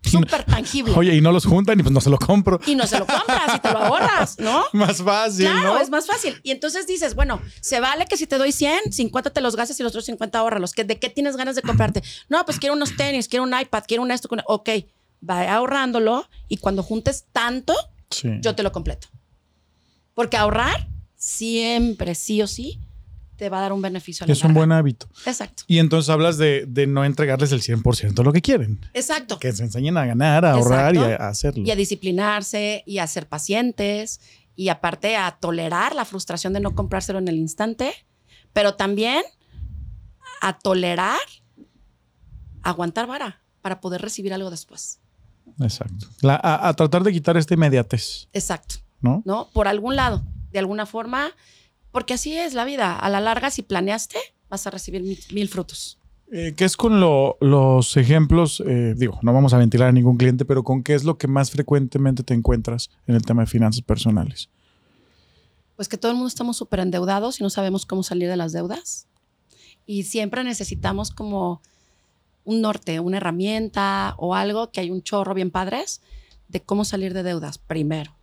[0.03, 0.93] Súper tangible.
[0.95, 2.59] Oye, y no los juntan y pues no se lo compro.
[2.65, 4.63] Y no se lo compras y te lo ahorras, ¿no?
[4.73, 5.79] Más fácil, Claro, ¿no?
[5.79, 6.39] es más fácil.
[6.43, 9.79] Y entonces dices, bueno, se vale que si te doy 100, 50 te los gastes
[9.79, 10.73] y los otros 50 ahorralos.
[10.73, 12.01] ¿Que ¿De qué tienes ganas de comprarte?
[12.29, 14.29] No, pues quiero unos tenis, quiero un iPad, quiero un esto.
[14.45, 14.69] Ok,
[15.27, 17.73] va ahorrándolo y cuando juntes tanto,
[18.09, 18.29] Sí.
[18.41, 19.07] yo te lo completo.
[20.13, 22.79] Porque ahorrar siempre, sí o sí,
[23.37, 25.07] te va a dar un beneficio a la es un buen hábito.
[25.25, 25.63] Exacto.
[25.67, 28.79] Y entonces hablas de, de no entregarles el 100% de lo que quieren.
[28.93, 29.39] Exacto.
[29.39, 31.63] Que se enseñen a ganar, a ahorrar y a, hacerlo.
[31.65, 34.19] y a disciplinarse y a ser pacientes
[34.55, 37.93] y aparte a tolerar la frustración de no comprárselo en el instante,
[38.53, 39.23] pero también
[40.41, 41.19] a tolerar,
[42.63, 44.99] aguantar vara para poder recibir algo después.
[45.61, 46.07] Exacto.
[46.21, 49.21] La- a, a tratar de quitar esta inmediatez, Exacto, ¿no?
[49.25, 49.49] ¿no?
[49.53, 51.29] Por algún lado, de alguna forma,
[51.91, 52.97] porque así es la vida.
[52.97, 54.17] A la larga, si planeaste,
[54.49, 55.99] vas a recibir mil, mil frutos.
[56.31, 58.61] Eh, ¿Qué es con lo- los ejemplos?
[58.65, 61.27] eh, digo, no vamos a ventilar a ningún cliente, pero ¿con qué es lo que
[61.27, 64.49] más frecuentemente te encuentras en el tema de finanzas personales?
[65.77, 68.51] Pues que todo el mundo estamos súper endeudados y no sabemos cómo salir de las
[68.51, 69.07] deudas.
[69.85, 71.61] Y siempre necesitamos como
[72.43, 76.01] un norte, una herramienta o algo que hay un chorro bien padres
[76.49, 78.15] de cómo salir de deudas primero,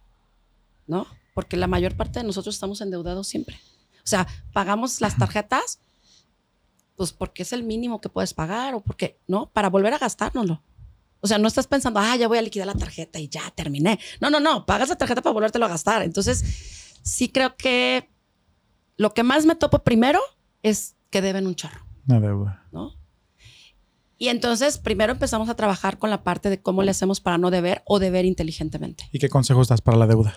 [0.86, 1.06] ¿no?
[1.35, 3.57] Porque la mayor parte de nosotros estamos endeudados siempre.
[3.99, 5.80] O sea, pagamos las tarjetas,
[6.97, 9.51] pues porque es el mínimo que puedes pagar o porque, ¿no?
[9.51, 10.62] Para volver a gastárnoslo.
[11.20, 13.99] O sea, no estás pensando, ah, ya voy a liquidar la tarjeta y ya terminé.
[14.20, 16.03] No, no, no, pagas la tarjeta para volvértelo a gastar.
[16.03, 16.45] Entonces,
[17.03, 18.11] sí creo que
[18.97, 20.20] lo que más me topo primero
[20.62, 22.66] es que deben un chorro, Una deuda.
[22.72, 22.95] ¿no?
[24.18, 27.51] Y entonces, primero empezamos a trabajar con la parte de cómo le hacemos para no
[27.51, 29.09] deber o deber inteligentemente.
[29.11, 30.37] ¿Y qué consejos das para la deuda?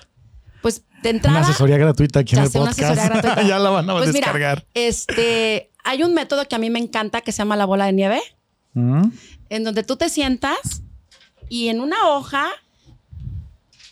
[0.62, 3.38] Pues de Una entrada, asesoría gratuita aquí en el una podcast.
[3.48, 4.66] ya la van a Pues mira, descargar.
[4.74, 7.94] este, hay un método que a mí me encanta que se llama la bola de
[7.94, 8.22] nieve.
[8.74, 9.10] ¿Mm?
[9.50, 10.84] en donde tú te sientas
[11.50, 12.48] y en una hoja,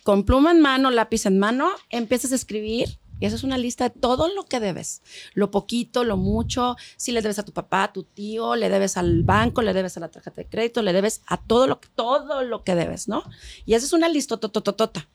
[0.04, 3.00] con pluma en mano, lápiz en mano, empiezas a escribir.
[3.18, 5.02] Y eso es una lista de todo lo que debes.
[5.34, 8.98] Lo poquito, lo mucho, si le debes a tu papá, a tu tío, le debes
[8.98, 11.88] al banco, le debes a la tarjeta de crédito, le debes a todo lo que,
[11.96, 13.24] todo lo que debes, ¿no?
[13.66, 15.08] Y esa es una lista totototota,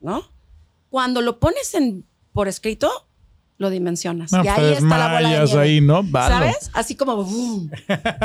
[0.00, 0.30] ¿no?
[0.90, 2.90] Cuando lo pones en, por escrito,
[3.58, 4.32] lo dimensionas.
[4.32, 5.60] No, y pues ahí está la bola de nieve.
[5.60, 6.02] ahí, ¿no?
[6.02, 6.34] Valo.
[6.34, 6.70] ¿Sabes?
[6.72, 7.70] Así como boom.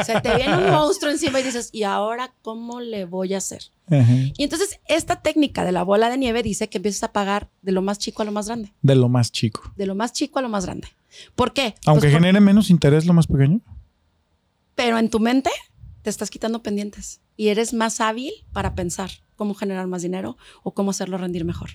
[0.05, 3.63] Se te viene un monstruo encima y dices, ¿y ahora cómo le voy a hacer?
[3.89, 7.72] Y entonces esta técnica de la bola de nieve dice que empiezas a pagar de
[7.72, 8.74] lo más chico a lo más grande.
[8.82, 9.72] De lo más chico.
[9.76, 10.88] De lo más chico a lo más grande.
[11.36, 11.76] ¿Por qué?
[11.86, 13.59] Aunque Pues por- genere menos interés lo más pequeño.
[14.76, 15.49] Pero en tu mente
[16.01, 20.74] te estás quitando pendientes y eres más hábil para pensar cómo generar más dinero o
[20.74, 21.72] cómo hacerlo rendir mejor.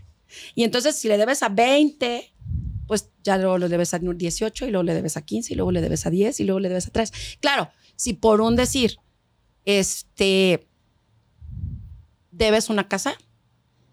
[0.55, 2.33] Y entonces si le debes a 20,
[2.87, 5.71] pues ya luego le debes a 18 y luego le debes a 15 y luego
[5.73, 7.13] le debes a 10 y luego le debes a 3.
[7.41, 8.97] Claro, si por un decir,
[9.65, 10.67] este,
[12.31, 13.15] debes una casa,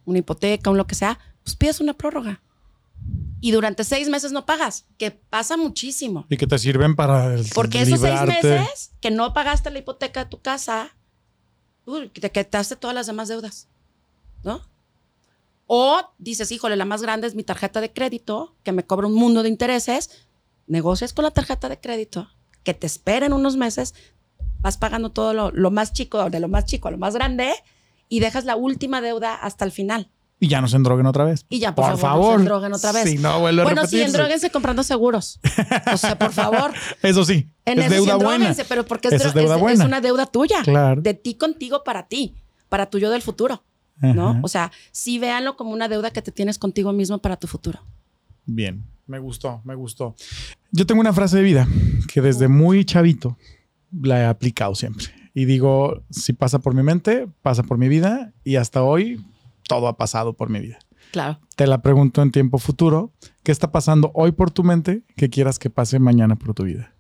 [0.06, 2.42] una hipoteca, un lo que sea, pues pides una prórroga.
[3.40, 6.26] Y durante seis meses no pagas, que pasa muchísimo.
[6.30, 10.24] Y que te sirven para el- Porque esos seis meses que no pagaste la hipoteca
[10.24, 10.96] de tu casa,
[11.86, 13.68] uy, te quitaste todas las demás deudas,
[14.44, 14.62] ¿no?
[15.68, 19.14] O dices, híjole, la más grande es mi tarjeta de crédito, que me cobra un
[19.14, 20.10] mundo de intereses.
[20.66, 22.30] Negocias con la tarjeta de crédito,
[22.64, 23.94] que te esperen unos meses,
[24.60, 27.54] vas pagando todo lo, lo más chico, de lo más chico a lo más grande,
[28.10, 30.10] y dejas la última deuda hasta el final.
[30.40, 31.46] Y ya no se endroguen otra vez.
[31.50, 33.10] Y ya, por, favor, no se endroguen otra vez.
[33.10, 34.06] Si no, vuelve a bueno, sí, repetirse.
[34.06, 35.40] endróguense comprando seguros.
[35.92, 36.72] O sea, por favor.
[37.02, 38.34] Eso sí, En es eso sí, deuda buena.
[38.36, 39.84] endróguense, pero porque es, deuda es- buena.
[39.84, 40.62] es una deuda tuya.
[40.64, 41.02] Claro.
[41.02, 42.36] De ti contigo para ti,
[42.70, 43.64] para tu yo del futuro,
[44.02, 44.30] ¿no?
[44.30, 44.40] Ajá.
[44.44, 47.80] O sea, sí véanlo como una deuda que te tienes contigo mismo para tu futuro.
[48.46, 50.16] Bien, me gustó, me gustó.
[50.72, 51.68] Yo tengo una frase de vida
[52.12, 53.38] que desde muy chavito
[53.92, 55.08] la he aplicado siempre.
[55.34, 59.24] Y digo, si pasa por mi mente, pasa por mi vida y hasta hoy
[59.68, 60.80] todo ha pasado por mi vida.
[61.12, 61.40] Claro.
[61.56, 65.60] Te la pregunto en tiempo futuro, ¿qué está pasando hoy por tu mente que quieras
[65.60, 66.94] que pase mañana por tu vida?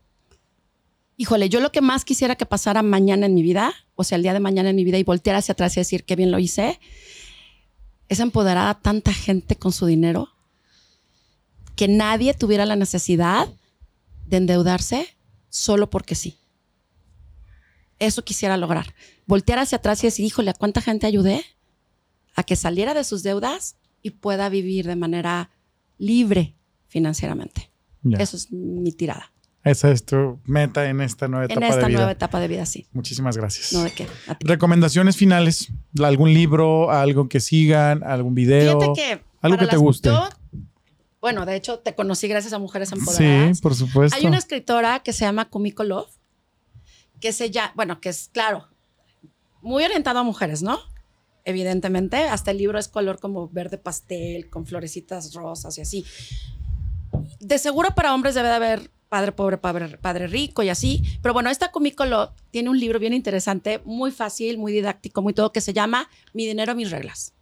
[1.19, 4.21] Híjole, yo lo que más quisiera que pasara mañana en mi vida, o sea, el
[4.21, 6.37] día de mañana en mi vida y voltear hacia atrás y decir qué bien lo
[6.37, 6.79] hice,
[8.07, 10.29] es empoderar a tanta gente con su dinero,
[11.75, 13.49] que nadie tuviera la necesidad
[14.27, 15.07] de endeudarse
[15.49, 16.37] solo porque sí.
[17.97, 18.93] Eso quisiera lograr.
[19.25, 21.43] Voltear hacia atrás y decir, híjole, ¿a cuánta gente ayudé?
[22.35, 25.49] A que saliera de sus deudas y pueda vivir de manera
[25.97, 26.53] libre
[26.87, 27.71] financieramente.
[28.19, 29.31] Eso es mi tirada.
[29.69, 31.97] Esa es tu meta en esta nueva etapa En esta de vida.
[31.97, 32.87] nueva etapa de vida, sí.
[32.93, 33.73] Muchísimas gracias.
[33.73, 34.07] No de qué.
[34.39, 35.67] Recomendaciones finales,
[36.03, 39.21] algún libro, algo que sigan, algún video, Fíjate que.
[39.41, 40.09] algo que te guste.
[40.09, 40.29] yo-
[41.19, 43.57] bueno, de hecho, te conocí gracias a Mujeres Empoderadas.
[43.57, 44.15] Sí, por supuesto.
[44.15, 46.09] Hay una escritora que se llama Kumiko Love,
[47.19, 48.67] que se llama, bueno, que es, claro,
[49.61, 50.79] muy orientado a mujeres, ¿no?
[51.43, 56.05] Evidentemente, hasta el libro es color como verde pastel, con florecitas rosas y así.
[57.39, 61.03] De seguro para hombres debe de haber padre pobre, padre, rico y así.
[61.21, 65.51] Pero bueno, esta Comícolo tiene un libro bien interesante, muy fácil, muy didáctico, muy todo,
[65.51, 67.33] que se llama Mi dinero, mis reglas.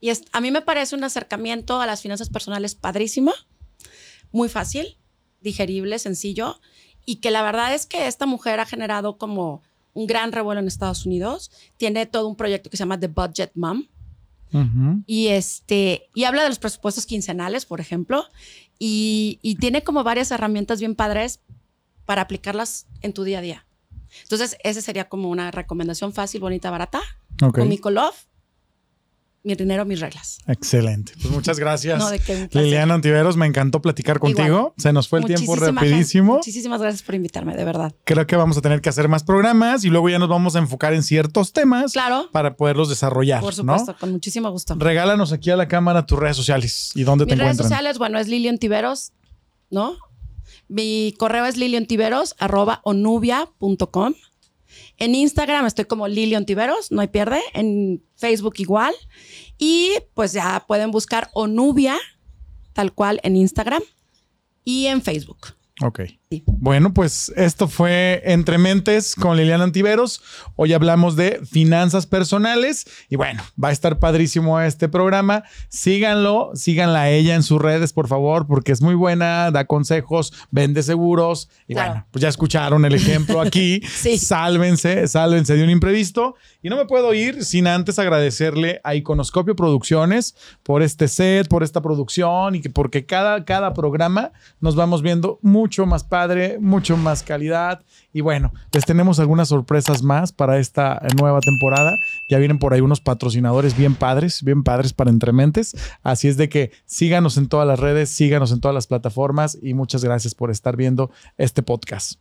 [0.00, 3.32] Y a mí me parece un acercamiento a las finanzas personales padrísimo,
[4.32, 4.96] muy fácil,
[5.42, 6.60] digerible, sencillo,
[7.04, 9.62] y que la verdad es que esta mujer ha generado como
[9.92, 11.50] un gran revuelo en Estados Unidos.
[11.76, 13.86] Tiene todo un proyecto que se llama The Budget Mom.
[15.06, 18.24] Y, este, y habla de los presupuestos quincenales, por ejemplo,
[18.78, 21.40] y, y tiene como varias herramientas bien padres
[22.04, 23.66] para aplicarlas en tu día a día.
[24.22, 27.00] Entonces, esa sería como una recomendación fácil, bonita, barata.
[27.42, 27.58] Ok.
[27.58, 28.14] Con Nicolov,
[29.42, 30.38] mi dinero, mis reglas.
[30.46, 31.12] Excelente.
[31.20, 31.98] Pues muchas gracias.
[31.98, 32.48] No, de qué.
[32.52, 34.46] Liliana Antiveros, me encantó platicar contigo.
[34.46, 34.72] Igual.
[34.76, 36.34] Se nos fue el tiempo rapidísimo.
[36.34, 37.94] Muchísimas gracias por invitarme, de verdad.
[38.04, 40.58] Creo que vamos a tener que hacer más programas y luego ya nos vamos a
[40.58, 43.40] enfocar en ciertos temas Claro, para poderlos desarrollar.
[43.40, 43.78] por ¿no?
[43.78, 44.74] supuesto, con muchísimo gusto.
[44.78, 47.68] Regálanos aquí a la cámara tus redes sociales y dónde Mis te redes encuentran.
[47.70, 49.12] sociales, bueno, es Lilian Tiveros,
[49.70, 49.96] ¿no?
[50.68, 54.14] Mi correo es liliontiveros, arroba onubia.com.
[55.00, 57.40] En Instagram estoy como Lilian Tiveros, no hay pierde.
[57.54, 58.94] En Facebook igual.
[59.56, 61.96] Y pues ya pueden buscar Onubia,
[62.74, 63.82] tal cual, en Instagram
[64.62, 65.54] y en Facebook.
[65.82, 66.02] Ok.
[66.32, 66.44] Sí.
[66.46, 70.22] Bueno, pues esto fue Entre Mentes con Liliana Antiveros.
[70.54, 75.42] Hoy hablamos de finanzas personales y bueno, va a estar padrísimo este programa.
[75.70, 80.32] Síganlo, síganla a ella en sus redes, por favor, porque es muy buena, da consejos,
[80.52, 81.90] vende seguros y Claro.
[81.90, 83.82] bueno, pues ya escucharon el ejemplo aquí.
[83.90, 84.16] Sí.
[84.16, 86.36] Sálvense, sálvense de un imprevisto.
[86.62, 91.64] Y no me puedo ir sin antes agradecerle a Iconoscopio Producciones por este set, por
[91.64, 96.04] esta producción y que porque cada, cada programa nos vamos viendo mucho más
[96.60, 97.82] mucho más calidad.
[98.12, 101.96] Y bueno, les tenemos algunas sorpresas más para esta nueva temporada.
[102.28, 105.76] Ya vienen por ahí unos patrocinadores bien padres, bien padres para Entrementes.
[106.02, 109.74] Así es de que síganos en todas las redes, síganos en todas las plataformas y
[109.74, 112.20] muchas gracias por estar viendo este podcast.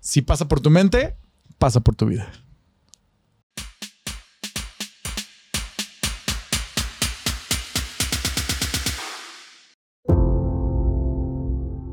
[0.00, 1.16] Si pasa por tu mente,
[1.58, 2.28] pasa por tu vida.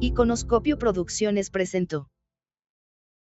[0.02, 2.10] Iconoscopio Producciones presentó.